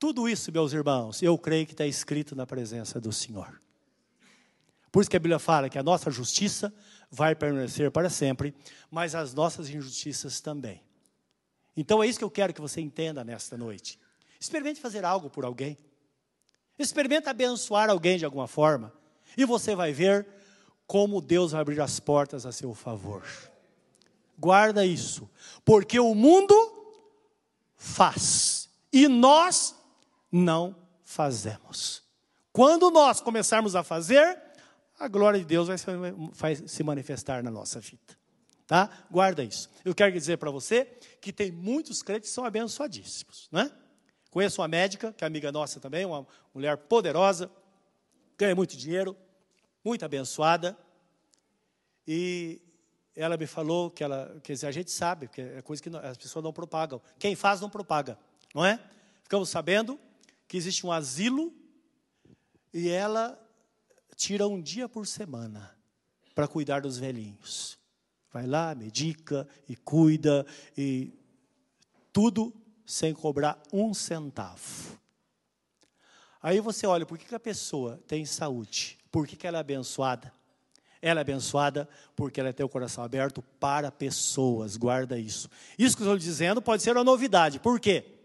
Tudo 0.01 0.27
isso, 0.27 0.51
meus 0.51 0.73
irmãos, 0.73 1.21
eu 1.21 1.37
creio 1.37 1.63
que 1.63 1.73
está 1.73 1.85
escrito 1.85 2.35
na 2.35 2.47
presença 2.47 2.99
do 2.99 3.13
Senhor. 3.13 3.61
Por 4.91 5.01
isso 5.01 5.09
que 5.11 5.15
a 5.15 5.19
Bíblia 5.19 5.37
fala 5.37 5.69
que 5.69 5.77
a 5.77 5.83
nossa 5.83 6.09
justiça 6.09 6.73
vai 7.11 7.35
permanecer 7.35 7.91
para 7.91 8.09
sempre, 8.09 8.51
mas 8.89 9.13
as 9.13 9.31
nossas 9.31 9.69
injustiças 9.69 10.41
também. 10.41 10.83
Então 11.77 12.01
é 12.01 12.07
isso 12.07 12.17
que 12.17 12.25
eu 12.25 12.31
quero 12.31 12.51
que 12.51 12.59
você 12.59 12.81
entenda 12.81 13.23
nesta 13.23 13.55
noite. 13.55 13.99
Experimente 14.39 14.81
fazer 14.81 15.05
algo 15.05 15.29
por 15.29 15.45
alguém. 15.45 15.77
Experimente 16.79 17.29
abençoar 17.29 17.87
alguém 17.87 18.17
de 18.17 18.25
alguma 18.25 18.47
forma. 18.47 18.91
E 19.37 19.45
você 19.45 19.75
vai 19.75 19.93
ver 19.93 20.27
como 20.87 21.21
Deus 21.21 21.51
vai 21.51 21.61
abrir 21.61 21.79
as 21.79 21.99
portas 21.99 22.43
a 22.43 22.51
seu 22.51 22.73
favor. 22.73 23.23
Guarda 24.35 24.83
isso, 24.83 25.29
porque 25.63 25.99
o 25.99 26.15
mundo 26.15 26.55
faz 27.77 28.67
e 28.91 29.07
nós 29.07 29.79
não 30.31 30.75
fazemos. 31.03 32.03
Quando 32.53 32.89
nós 32.89 33.21
começarmos 33.21 33.75
a 33.75 33.83
fazer, 33.83 34.39
a 34.99 35.07
glória 35.07 35.39
de 35.39 35.45
Deus 35.45 35.67
vai 35.67 35.77
se, 35.77 35.85
vai 36.33 36.55
se 36.55 36.83
manifestar 36.83 37.43
na 37.43 37.51
nossa 37.51 37.79
vida. 37.79 38.19
Tá? 38.67 38.89
Guarda 39.09 39.43
isso. 39.43 39.69
Eu 39.83 39.93
quero 39.93 40.13
dizer 40.13 40.37
para 40.37 40.49
você 40.49 40.85
que 41.19 41.33
tem 41.33 41.51
muitos 41.51 42.01
crentes 42.01 42.29
que 42.29 42.33
são 42.33 42.45
abençoadíssimos. 42.45 43.49
Né? 43.51 43.69
Conheço 44.29 44.61
uma 44.61 44.67
médica, 44.67 45.11
que 45.11 45.23
é 45.23 45.27
amiga 45.27 45.51
nossa 45.51 45.79
também, 45.79 46.05
uma 46.05 46.25
mulher 46.53 46.77
poderosa, 46.77 47.51
ganha 48.37 48.55
muito 48.55 48.77
dinheiro, 48.77 49.15
muito 49.83 50.05
abençoada. 50.05 50.77
E 52.07 52.61
ela 53.15 53.35
me 53.35 53.45
falou 53.45 53.91
que 53.91 54.03
ela, 54.03 54.39
quer 54.41 54.53
dizer, 54.53 54.67
a 54.67 54.71
gente 54.71 54.89
sabe, 54.89 55.27
porque 55.27 55.41
é 55.41 55.61
coisa 55.61 55.83
que 55.83 55.89
as 55.89 56.17
pessoas 56.17 56.43
não 56.43 56.53
propagam. 56.53 57.01
Quem 57.19 57.35
faz 57.35 57.59
não 57.59 57.69
propaga, 57.69 58.17
não 58.55 58.65
é? 58.65 58.79
Ficamos 59.23 59.49
sabendo 59.49 59.99
que 60.51 60.57
existe 60.57 60.85
um 60.85 60.91
asilo 60.91 61.55
e 62.73 62.89
ela 62.89 63.39
tira 64.17 64.45
um 64.49 64.61
dia 64.61 64.89
por 64.89 65.07
semana 65.07 65.73
para 66.35 66.45
cuidar 66.45 66.81
dos 66.81 66.97
velhinhos. 66.97 67.79
Vai 68.33 68.45
lá, 68.45 68.75
medica 68.75 69.47
e 69.65 69.77
cuida 69.77 70.45
e 70.77 71.13
tudo 72.11 72.53
sem 72.85 73.13
cobrar 73.13 73.63
um 73.71 73.93
centavo. 73.93 74.99
Aí 76.41 76.59
você 76.59 76.85
olha, 76.85 77.05
por 77.05 77.17
que, 77.17 77.33
a 77.33 77.39
pessoa 77.39 78.03
tem 78.05 78.25
saúde? 78.25 78.97
Por 79.09 79.25
que, 79.25 79.37
que 79.37 79.47
ela 79.47 79.59
é 79.59 79.61
abençoada? 79.61 80.33
Ela 81.01 81.21
é 81.21 81.23
abençoada 81.23 81.87
porque 82.13 82.41
ela 82.41 82.51
tem 82.51 82.65
o 82.65 82.69
coração 82.69 83.05
aberto 83.05 83.41
para 83.57 83.89
pessoas, 83.89 84.75
guarda 84.75 85.17
isso. 85.17 85.49
Isso 85.79 85.95
que 85.95 86.03
eu 86.03 86.07
estou 86.07 86.17
dizendo 86.17 86.61
pode 86.61 86.83
ser 86.83 86.97
uma 86.97 87.05
novidade, 87.05 87.57
por 87.57 87.79
quê? 87.79 88.20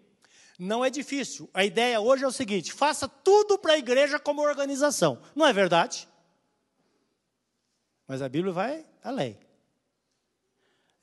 Não 0.59 0.85
é 0.85 0.91
difícil. 0.91 1.51
A 1.53 1.65
ideia 1.65 2.01
hoje 2.01 2.25
é 2.25 2.27
o 2.27 2.33
seguinte: 2.33 2.73
faça 2.73 3.07
tudo 3.09 3.59
para 3.59 3.75
a 3.75 3.79
igreja 3.79 4.19
como 4.19 4.43
organização. 4.43 5.21
Não 5.35 5.47
é 5.47 5.53
verdade? 5.53 6.09
Mas 8.07 8.23
a 8.23 8.29
Bíblia 8.29 8.53
vai 8.53 8.87
além. 9.03 9.39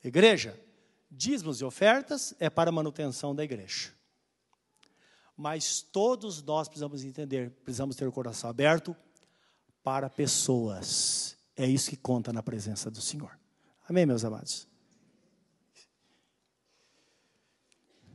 Igreja, 0.02 0.58
dízimos 1.10 1.60
e 1.60 1.64
ofertas 1.64 2.34
é 2.38 2.50
para 2.50 2.70
a 2.70 2.72
manutenção 2.72 3.34
da 3.34 3.44
igreja. 3.44 3.92
Mas 5.36 5.82
todos 5.82 6.42
nós 6.42 6.68
precisamos 6.68 7.04
entender, 7.04 7.50
precisamos 7.64 7.96
ter 7.96 8.06
o 8.06 8.12
coração 8.12 8.48
aberto 8.48 8.96
para 9.82 10.08
pessoas. 10.08 11.36
É 11.56 11.66
isso 11.66 11.90
que 11.90 11.96
conta 11.96 12.32
na 12.32 12.42
presença 12.42 12.90
do 12.90 13.00
Senhor. 13.00 13.38
Amém, 13.88 14.06
meus 14.06 14.24
amados? 14.24 14.66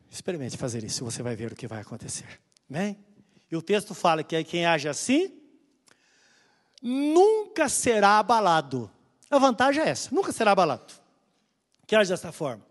Experimente 0.09 0.57
fazer 0.57 0.83
isso, 0.83 1.05
você 1.05 1.21
vai 1.21 1.35
ver 1.35 1.51
o 1.51 1.55
que 1.55 1.67
vai 1.67 1.81
acontecer. 1.81 2.39
Amém? 2.69 2.97
E 3.51 3.55
o 3.55 3.61
texto 3.61 3.93
fala 3.93 4.23
que 4.23 4.43
quem 4.43 4.65
age 4.65 4.87
assim 4.87 5.39
nunca 6.81 7.69
será 7.69 8.19
abalado. 8.19 8.89
A 9.29 9.37
vantagem 9.37 9.83
é 9.83 9.89
essa, 9.89 10.13
nunca 10.13 10.31
será 10.31 10.51
abalado. 10.51 10.93
Que 11.85 11.95
age 11.95 12.09
dessa 12.09 12.31
forma. 12.31 12.65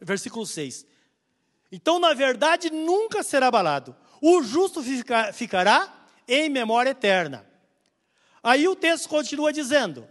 Versículo 0.00 0.46
6. 0.46 0.86
Então, 1.70 1.98
na 1.98 2.14
verdade, 2.14 2.70
nunca 2.70 3.22
será 3.22 3.48
abalado. 3.48 3.94
O 4.20 4.42
justo 4.42 4.82
ficará 5.32 6.06
em 6.26 6.48
memória 6.48 6.90
eterna. 6.90 7.46
Aí 8.42 8.66
o 8.68 8.76
texto 8.76 9.08
continua 9.08 9.52
dizendo: 9.52 10.08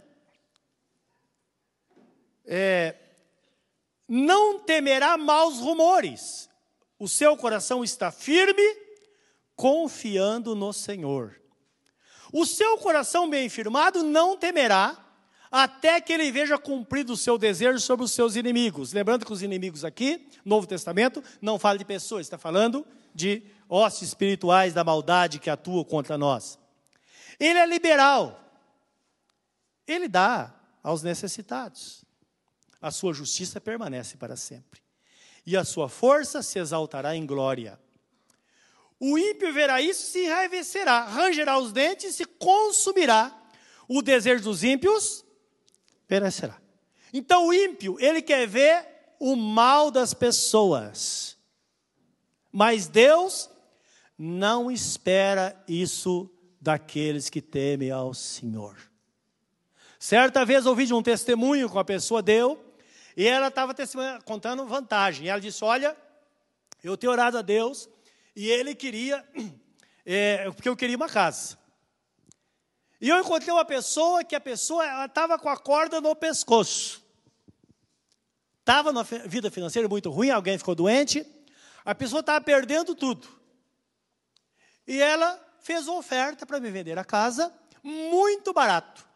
é, 2.46 2.94
não 4.08 4.58
temerá 4.60 5.16
maus 5.18 5.58
rumores, 5.58 6.48
o 6.98 7.06
seu 7.08 7.36
coração 7.36 7.84
está 7.84 8.10
firme, 8.10 8.62
confiando 9.54 10.54
no 10.54 10.72
Senhor. 10.72 11.40
O 12.32 12.44
seu 12.44 12.76
coração 12.78 13.30
bem 13.30 13.48
firmado 13.48 14.02
não 14.02 14.36
temerá, 14.36 15.04
até 15.50 16.00
que 16.00 16.12
ele 16.12 16.30
veja 16.30 16.58
cumprido 16.58 17.12
o 17.12 17.16
seu 17.16 17.38
desejo 17.38 17.80
sobre 17.80 18.04
os 18.04 18.12
seus 18.12 18.36
inimigos. 18.36 18.92
Lembrando 18.92 19.24
que 19.24 19.32
os 19.32 19.42
inimigos 19.42 19.84
aqui, 19.84 20.28
Novo 20.44 20.66
Testamento, 20.66 21.22
não 21.40 21.58
fala 21.58 21.78
de 21.78 21.84
pessoas, 21.84 22.26
está 22.26 22.36
falando 22.36 22.86
de 23.14 23.42
hostes 23.68 24.08
espirituais 24.08 24.74
da 24.74 24.84
maldade 24.84 25.38
que 25.38 25.48
atuam 25.48 25.84
contra 25.84 26.18
nós. 26.18 26.58
Ele 27.40 27.58
é 27.58 27.66
liberal. 27.66 28.44
Ele 29.86 30.08
dá 30.08 30.54
aos 30.82 31.02
necessitados. 31.02 32.04
A 32.82 32.90
sua 32.90 33.14
justiça 33.14 33.60
permanece 33.60 34.16
para 34.16 34.36
sempre 34.36 34.87
e 35.48 35.56
a 35.56 35.64
sua 35.64 35.88
força 35.88 36.42
se 36.42 36.58
exaltará 36.58 37.16
em 37.16 37.24
glória. 37.24 37.80
O 39.00 39.16
ímpio 39.16 39.50
verá 39.50 39.80
isso 39.80 40.02
e 40.02 40.10
se 40.10 40.24
enraivecerá, 40.26 41.06
rangerá 41.06 41.58
os 41.58 41.72
dentes 41.72 42.10
e 42.10 42.12
se 42.12 42.26
consumirá. 42.26 43.34
O 43.88 44.02
desejo 44.02 44.44
dos 44.44 44.62
ímpios 44.62 45.24
perecerá. 46.06 46.60
Então 47.14 47.46
o 47.46 47.54
ímpio, 47.54 47.96
ele 47.98 48.20
quer 48.20 48.46
ver 48.46 48.86
o 49.18 49.34
mal 49.34 49.90
das 49.90 50.12
pessoas. 50.12 51.38
Mas 52.52 52.86
Deus 52.86 53.48
não 54.18 54.70
espera 54.70 55.58
isso 55.66 56.28
daqueles 56.60 57.30
que 57.30 57.40
temem 57.40 57.90
ao 57.90 58.12
Senhor. 58.12 58.76
Certa 59.98 60.44
vez 60.44 60.66
ouvi 60.66 60.84
de 60.84 60.92
um 60.92 61.02
testemunho 61.02 61.70
que 61.70 61.78
a 61.78 61.84
pessoa 61.84 62.20
deu, 62.20 62.67
e 63.18 63.26
ela 63.26 63.48
estava 63.48 63.74
contando 64.24 64.64
vantagem. 64.64 65.26
E 65.26 65.28
ela 65.28 65.40
disse: 65.40 65.64
Olha, 65.64 65.96
eu 66.84 66.96
tenho 66.96 67.10
orado 67.10 67.36
a 67.36 67.42
Deus 67.42 67.88
e 68.36 68.48
ele 68.48 68.76
queria, 68.76 69.28
é, 70.06 70.48
porque 70.54 70.68
eu 70.68 70.76
queria 70.76 70.96
uma 70.96 71.08
casa. 71.08 71.58
E 73.00 73.08
eu 73.08 73.18
encontrei 73.18 73.52
uma 73.52 73.64
pessoa 73.64 74.22
que 74.22 74.36
a 74.36 74.40
pessoa 74.40 75.04
estava 75.04 75.36
com 75.36 75.48
a 75.48 75.56
corda 75.56 76.00
no 76.00 76.14
pescoço. 76.14 77.04
Estava 78.60 78.92
numa 78.92 79.02
vida 79.02 79.50
financeira 79.50 79.88
muito 79.88 80.10
ruim, 80.10 80.30
alguém 80.30 80.56
ficou 80.56 80.76
doente, 80.76 81.26
a 81.84 81.96
pessoa 81.96 82.20
estava 82.20 82.40
perdendo 82.40 82.94
tudo. 82.94 83.26
E 84.86 85.02
ela 85.02 85.44
fez 85.58 85.88
uma 85.88 85.98
oferta 85.98 86.46
para 86.46 86.60
me 86.60 86.70
vender 86.70 86.96
a 86.96 87.04
casa, 87.04 87.52
muito 87.82 88.52
barato. 88.52 89.07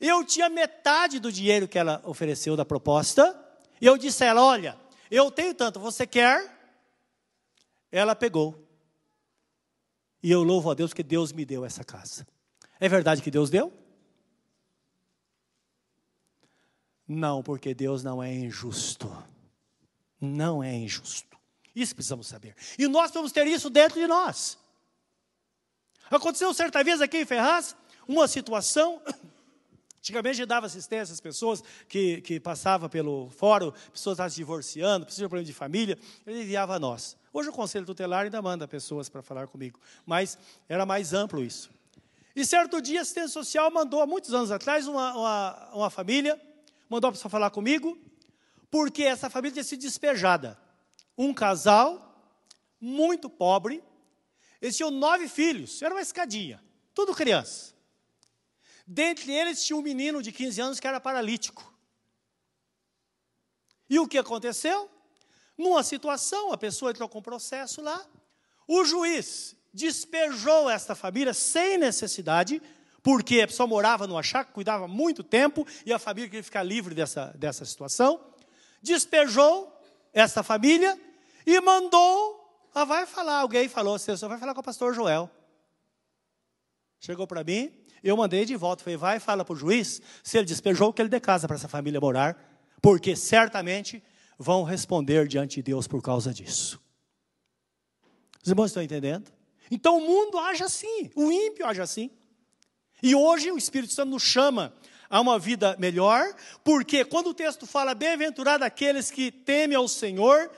Eu 0.00 0.24
tinha 0.24 0.48
metade 0.48 1.20
do 1.20 1.30
dinheiro 1.30 1.68
que 1.68 1.78
ela 1.78 2.00
ofereceu 2.04 2.56
da 2.56 2.64
proposta, 2.64 3.38
e 3.80 3.86
eu 3.86 3.98
disse 3.98 4.24
a 4.24 4.28
ela: 4.28 4.42
Olha, 4.42 4.78
eu 5.10 5.30
tenho 5.30 5.54
tanto, 5.54 5.78
você 5.78 6.06
quer? 6.06 6.58
Ela 7.92 8.16
pegou. 8.16 8.66
E 10.22 10.30
eu 10.30 10.42
louvo 10.42 10.70
a 10.70 10.74
Deus 10.74 10.92
que 10.92 11.02
Deus 11.02 11.32
me 11.32 11.44
deu 11.44 11.64
essa 11.64 11.84
casa. 11.84 12.26
É 12.78 12.88
verdade 12.88 13.22
que 13.22 13.30
Deus 13.30 13.50
deu? 13.50 13.72
Não, 17.06 17.42
porque 17.42 17.74
Deus 17.74 18.04
não 18.04 18.22
é 18.22 18.32
injusto. 18.32 19.10
Não 20.20 20.62
é 20.62 20.72
injusto. 20.74 21.36
Isso 21.74 21.94
precisamos 21.94 22.26
saber. 22.26 22.54
E 22.78 22.86
nós 22.86 23.10
vamos 23.10 23.32
ter 23.32 23.46
isso 23.46 23.68
dentro 23.68 23.98
de 24.00 24.06
nós. 24.06 24.58
Aconteceu 26.10 26.52
certa 26.54 26.82
vez 26.84 27.00
aqui 27.00 27.18
em 27.18 27.24
Ferraz, 27.24 27.74
uma 28.06 28.28
situação. 28.28 29.02
Antigamente 30.00 30.46
dava 30.46 30.64
assistência 30.64 31.12
às 31.12 31.20
pessoas 31.20 31.62
que, 31.86 32.22
que 32.22 32.40
passavam 32.40 32.88
pelo 32.88 33.28
fórum, 33.28 33.70
pessoas 33.92 34.14
estavam 34.14 34.30
se 34.30 34.36
divorciando, 34.36 35.04
pessoas 35.04 35.18
de 35.18 35.28
problema 35.28 35.44
de 35.44 35.52
família, 35.52 35.98
ele 36.26 36.40
enviava 36.42 36.74
a 36.74 36.78
nós. 36.78 37.18
Hoje 37.32 37.50
o 37.50 37.52
Conselho 37.52 37.84
Tutelar 37.84 38.24
ainda 38.24 38.40
manda 38.40 38.66
pessoas 38.66 39.10
para 39.10 39.22
falar 39.22 39.46
comigo, 39.46 39.78
mas 40.06 40.38
era 40.66 40.86
mais 40.86 41.12
amplo 41.12 41.44
isso. 41.44 41.70
E 42.34 42.46
certo 42.46 42.80
dia 42.80 43.00
a 43.00 43.02
assistência 43.02 43.28
social 43.28 43.70
mandou, 43.70 44.00
há 44.00 44.06
muitos 44.06 44.32
anos 44.32 44.50
atrás, 44.50 44.88
uma, 44.88 45.12
uma, 45.12 45.70
uma 45.74 45.90
família, 45.90 46.40
mandou 46.88 47.08
a 47.08 47.12
pessoa 47.12 47.28
falar 47.28 47.50
comigo, 47.50 47.98
porque 48.70 49.02
essa 49.02 49.28
família 49.28 49.52
tinha 49.52 49.64
sido 49.64 49.80
despejada. 49.80 50.58
Um 51.16 51.34
casal, 51.34 52.10
muito 52.80 53.28
pobre, 53.28 53.84
eles 54.62 54.78
tinham 54.78 54.90
nove 54.90 55.28
filhos, 55.28 55.82
era 55.82 55.94
uma 55.94 56.00
escadinha, 56.00 56.62
tudo 56.94 57.14
criança. 57.14 57.74
Dentre 58.92 59.30
eles 59.32 59.64
tinha 59.64 59.76
um 59.76 59.82
menino 59.82 60.20
de 60.20 60.32
15 60.32 60.60
anos 60.60 60.80
que 60.80 60.86
era 60.88 60.98
paralítico. 60.98 61.72
E 63.88 64.00
o 64.00 64.08
que 64.08 64.18
aconteceu? 64.18 64.90
Numa 65.56 65.84
situação, 65.84 66.52
a 66.52 66.58
pessoa 66.58 66.90
entrou 66.90 67.08
com 67.08 67.22
processo 67.22 67.80
lá, 67.80 68.04
o 68.66 68.84
juiz 68.84 69.54
despejou 69.72 70.68
esta 70.68 70.96
família 70.96 71.32
sem 71.32 71.78
necessidade, 71.78 72.60
porque 73.00 73.40
a 73.40 73.46
pessoa 73.46 73.68
morava 73.68 74.08
numa 74.08 74.24
chácara, 74.24 74.52
cuidava 74.52 74.88
muito 74.88 75.22
tempo, 75.22 75.64
e 75.86 75.92
a 75.92 75.98
família 76.00 76.28
queria 76.28 76.42
ficar 76.42 76.64
livre 76.64 76.92
dessa, 76.92 77.26
dessa 77.38 77.64
situação. 77.64 78.20
Despejou 78.82 79.72
esta 80.12 80.42
família 80.42 81.00
e 81.46 81.60
mandou 81.60 82.40
ah, 82.74 82.84
vai 82.84 83.06
falar, 83.06 83.38
alguém 83.38 83.68
falou, 83.68 83.96
você 83.96 84.16
só 84.16 84.26
vai 84.26 84.38
falar 84.38 84.52
com 84.52 84.60
o 84.60 84.64
pastor 84.64 84.92
Joel. 84.94 85.30
Chegou 86.98 87.26
para 87.26 87.44
mim, 87.44 87.72
eu 88.02 88.16
mandei 88.16 88.44
de 88.44 88.56
volta, 88.56 88.82
falei, 88.82 88.96
vai 88.96 89.20
fala 89.20 89.44
para 89.44 89.52
o 89.52 89.56
juiz, 89.56 90.00
se 90.22 90.38
ele 90.38 90.46
despejou, 90.46 90.92
que 90.92 91.02
ele 91.02 91.08
dê 91.08 91.20
casa 91.20 91.46
para 91.46 91.56
essa 91.56 91.68
família 91.68 92.00
morar, 92.00 92.36
porque 92.80 93.14
certamente 93.14 94.02
vão 94.38 94.62
responder 94.62 95.28
diante 95.28 95.56
de 95.56 95.62
Deus 95.62 95.86
por 95.86 96.02
causa 96.02 96.32
disso. 96.32 96.80
Os 98.42 98.48
irmãos 98.48 98.66
estão 98.66 98.82
entendendo? 98.82 99.30
Então 99.70 99.98
o 99.98 100.00
mundo 100.00 100.38
age 100.38 100.62
assim, 100.62 101.10
o 101.14 101.30
ímpio 101.30 101.66
age 101.66 101.80
assim. 101.80 102.10
E 103.02 103.14
hoje 103.14 103.50
o 103.50 103.58
Espírito 103.58 103.92
Santo 103.92 104.10
nos 104.10 104.22
chama 104.22 104.72
a 105.08 105.20
uma 105.20 105.38
vida 105.38 105.76
melhor, 105.78 106.34
porque 106.64 107.04
quando 107.04 107.28
o 107.28 107.34
texto 107.34 107.66
fala 107.66 107.94
bem-aventurado 107.94 108.64
aqueles 108.64 109.10
que 109.10 109.30
temem 109.30 109.76
ao 109.76 109.88
Senhor, 109.88 110.50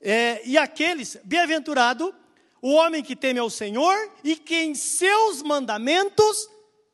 é, 0.00 0.40
e 0.46 0.56
aqueles, 0.56 1.18
bem-aventurado 1.22 2.14
o 2.62 2.72
homem 2.72 3.02
que 3.02 3.16
teme 3.16 3.38
ao 3.38 3.50
Senhor 3.50 4.10
e 4.22 4.36
que 4.36 4.56
em 4.56 4.74
seus 4.74 5.42
mandamentos 5.42 6.48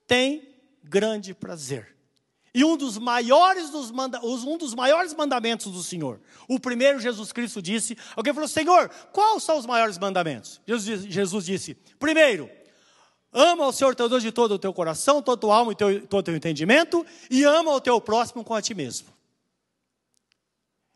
tem 0.07 0.54
grande 0.82 1.34
prazer. 1.34 1.96
E 2.54 2.64
um 2.64 2.74
dos 2.74 2.96
maiores 2.96 3.68
dos 3.68 3.90
manda, 3.90 4.18
um 4.24 4.57
dos 4.57 4.72
maiores 4.72 5.12
mandamentos 5.12 5.70
do 5.70 5.82
Senhor. 5.82 6.20
O 6.48 6.59
primeiro 6.59 6.98
Jesus 6.98 7.30
Cristo 7.30 7.61
disse, 7.61 7.98
alguém 8.14 8.32
falou: 8.32 8.48
"Senhor, 8.48 8.88
quais 9.12 9.42
são 9.42 9.59
os 9.59 9.66
maiores 9.66 9.98
mandamentos?" 9.98 10.59
Jesus, 10.66 11.04
Jesus 11.04 11.44
disse: 11.44 11.74
"Primeiro, 11.98 12.50
ama 13.30 13.66
o 13.66 13.72
Senhor 13.72 13.94
teu 13.94 14.09
Deus 14.09 14.22
de 14.22 14.32
todo 14.32 14.52
o 14.52 14.59
teu 14.59 14.72
coração, 14.72 15.20
toda 15.20 15.38
a 15.38 15.40
tua 15.40 15.57
alma 15.57 15.72
e 15.72 15.76
teu, 15.76 16.07
todo 16.07 16.20
o 16.20 16.22
teu 16.22 16.34
entendimento, 16.34 17.04
e 17.30 17.44
ama 17.44 17.72
o 17.72 17.80
teu 17.80 18.00
próximo 18.00 18.42
com 18.42 18.54
a 18.54 18.62
ti 18.62 18.72
mesmo." 18.72 19.09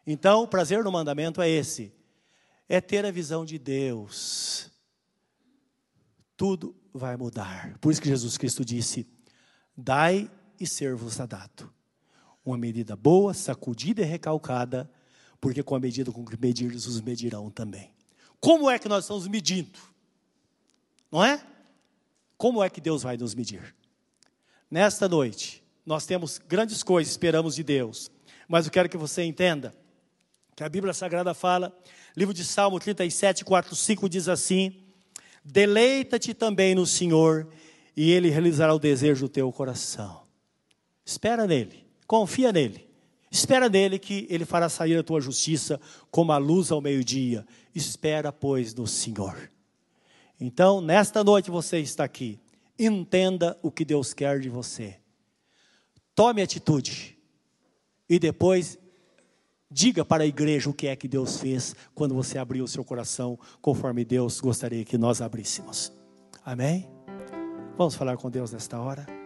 Então, 0.06 0.44
o 0.44 0.48
prazer 0.48 0.82
no 0.82 0.90
mandamento 0.90 1.42
é 1.42 1.48
esse: 1.50 1.92
é 2.70 2.80
ter 2.80 3.04
a 3.04 3.10
visão 3.10 3.44
de 3.44 3.58
Deus. 3.58 4.70
Tudo 6.38 6.74
vai 6.92 7.16
mudar. 7.16 7.76
Por 7.80 7.92
isso 7.92 8.00
que 8.00 8.08
Jesus 8.08 8.36
Cristo 8.36 8.64
disse: 8.64 9.06
Dai 9.76 10.30
e 10.58 10.66
ser-vos-á 10.66 11.26
dado. 11.26 11.72
Uma 12.44 12.56
medida 12.56 12.96
boa, 12.96 13.34
sacudida 13.34 14.02
e 14.02 14.04
recalcada, 14.04 14.90
porque 15.40 15.62
com 15.62 15.74
a 15.74 15.80
medida 15.80 16.10
com 16.10 16.24
que 16.24 16.40
medirdes, 16.40 16.86
os 16.86 17.00
medirão 17.00 17.50
também. 17.50 17.92
Como 18.40 18.70
é 18.70 18.78
que 18.78 18.88
nós 18.88 19.04
estamos 19.04 19.26
medindo? 19.28 19.78
Não 21.10 21.24
é? 21.24 21.44
Como 22.36 22.62
é 22.62 22.70
que 22.70 22.80
Deus 22.80 23.02
vai 23.02 23.16
nos 23.16 23.34
medir? 23.34 23.74
Nesta 24.70 25.08
noite, 25.08 25.62
nós 25.84 26.06
temos 26.06 26.38
grandes 26.38 26.82
coisas, 26.82 27.10
esperamos 27.10 27.54
de 27.54 27.62
Deus, 27.62 28.10
mas 28.48 28.66
eu 28.66 28.72
quero 28.72 28.88
que 28.88 28.96
você 28.96 29.22
entenda 29.22 29.74
que 30.56 30.64
a 30.64 30.68
Bíblia 30.68 30.94
Sagrada 30.94 31.34
fala 31.34 31.76
Livro 32.16 32.34
de 32.34 32.44
Salmo 32.44 32.78
37, 32.80 33.44
4, 33.44 33.76
5 33.76 34.08
diz 34.08 34.28
assim: 34.28 34.82
Deleita-te 35.44 36.34
também 36.34 36.74
no 36.74 36.86
Senhor, 36.86 37.48
e 37.96 38.10
Ele 38.10 38.30
realizará 38.30 38.74
o 38.74 38.78
desejo 38.78 39.26
do 39.26 39.28
teu 39.28 39.50
coração. 39.52 40.22
Espera 41.04 41.46
nele, 41.46 41.86
confia 42.06 42.52
nele. 42.52 42.88
Espera 43.30 43.68
nele 43.68 43.98
que 43.98 44.26
Ele 44.28 44.44
fará 44.44 44.68
sair 44.68 44.96
a 44.96 45.02
tua 45.02 45.20
justiça 45.20 45.80
como 46.10 46.32
a 46.32 46.38
luz 46.38 46.70
ao 46.72 46.80
meio-dia. 46.80 47.46
Espera, 47.74 48.32
pois, 48.32 48.74
no 48.74 48.86
Senhor. 48.86 49.50
Então, 50.40 50.80
nesta 50.80 51.22
noite 51.22 51.50
você 51.50 51.78
está 51.78 52.04
aqui. 52.04 52.40
Entenda 52.78 53.58
o 53.62 53.70
que 53.70 53.84
Deus 53.84 54.14
quer 54.14 54.40
de 54.40 54.48
você. 54.48 54.96
Tome 56.14 56.42
atitude. 56.42 57.16
E 58.08 58.18
depois 58.18 58.78
Diga 59.72 60.04
para 60.04 60.24
a 60.24 60.26
igreja 60.26 60.68
o 60.68 60.74
que 60.74 60.88
é 60.88 60.96
que 60.96 61.06
Deus 61.06 61.38
fez 61.38 61.76
quando 61.94 62.12
você 62.12 62.38
abriu 62.38 62.64
o 62.64 62.68
seu 62.68 62.84
coração, 62.84 63.38
conforme 63.60 64.04
Deus 64.04 64.40
gostaria 64.40 64.84
que 64.84 64.98
nós 64.98 65.22
abríssemos. 65.22 65.92
Amém? 66.44 66.90
Vamos 67.78 67.94
falar 67.94 68.16
com 68.16 68.28
Deus 68.28 68.52
nesta 68.52 68.80
hora? 68.80 69.19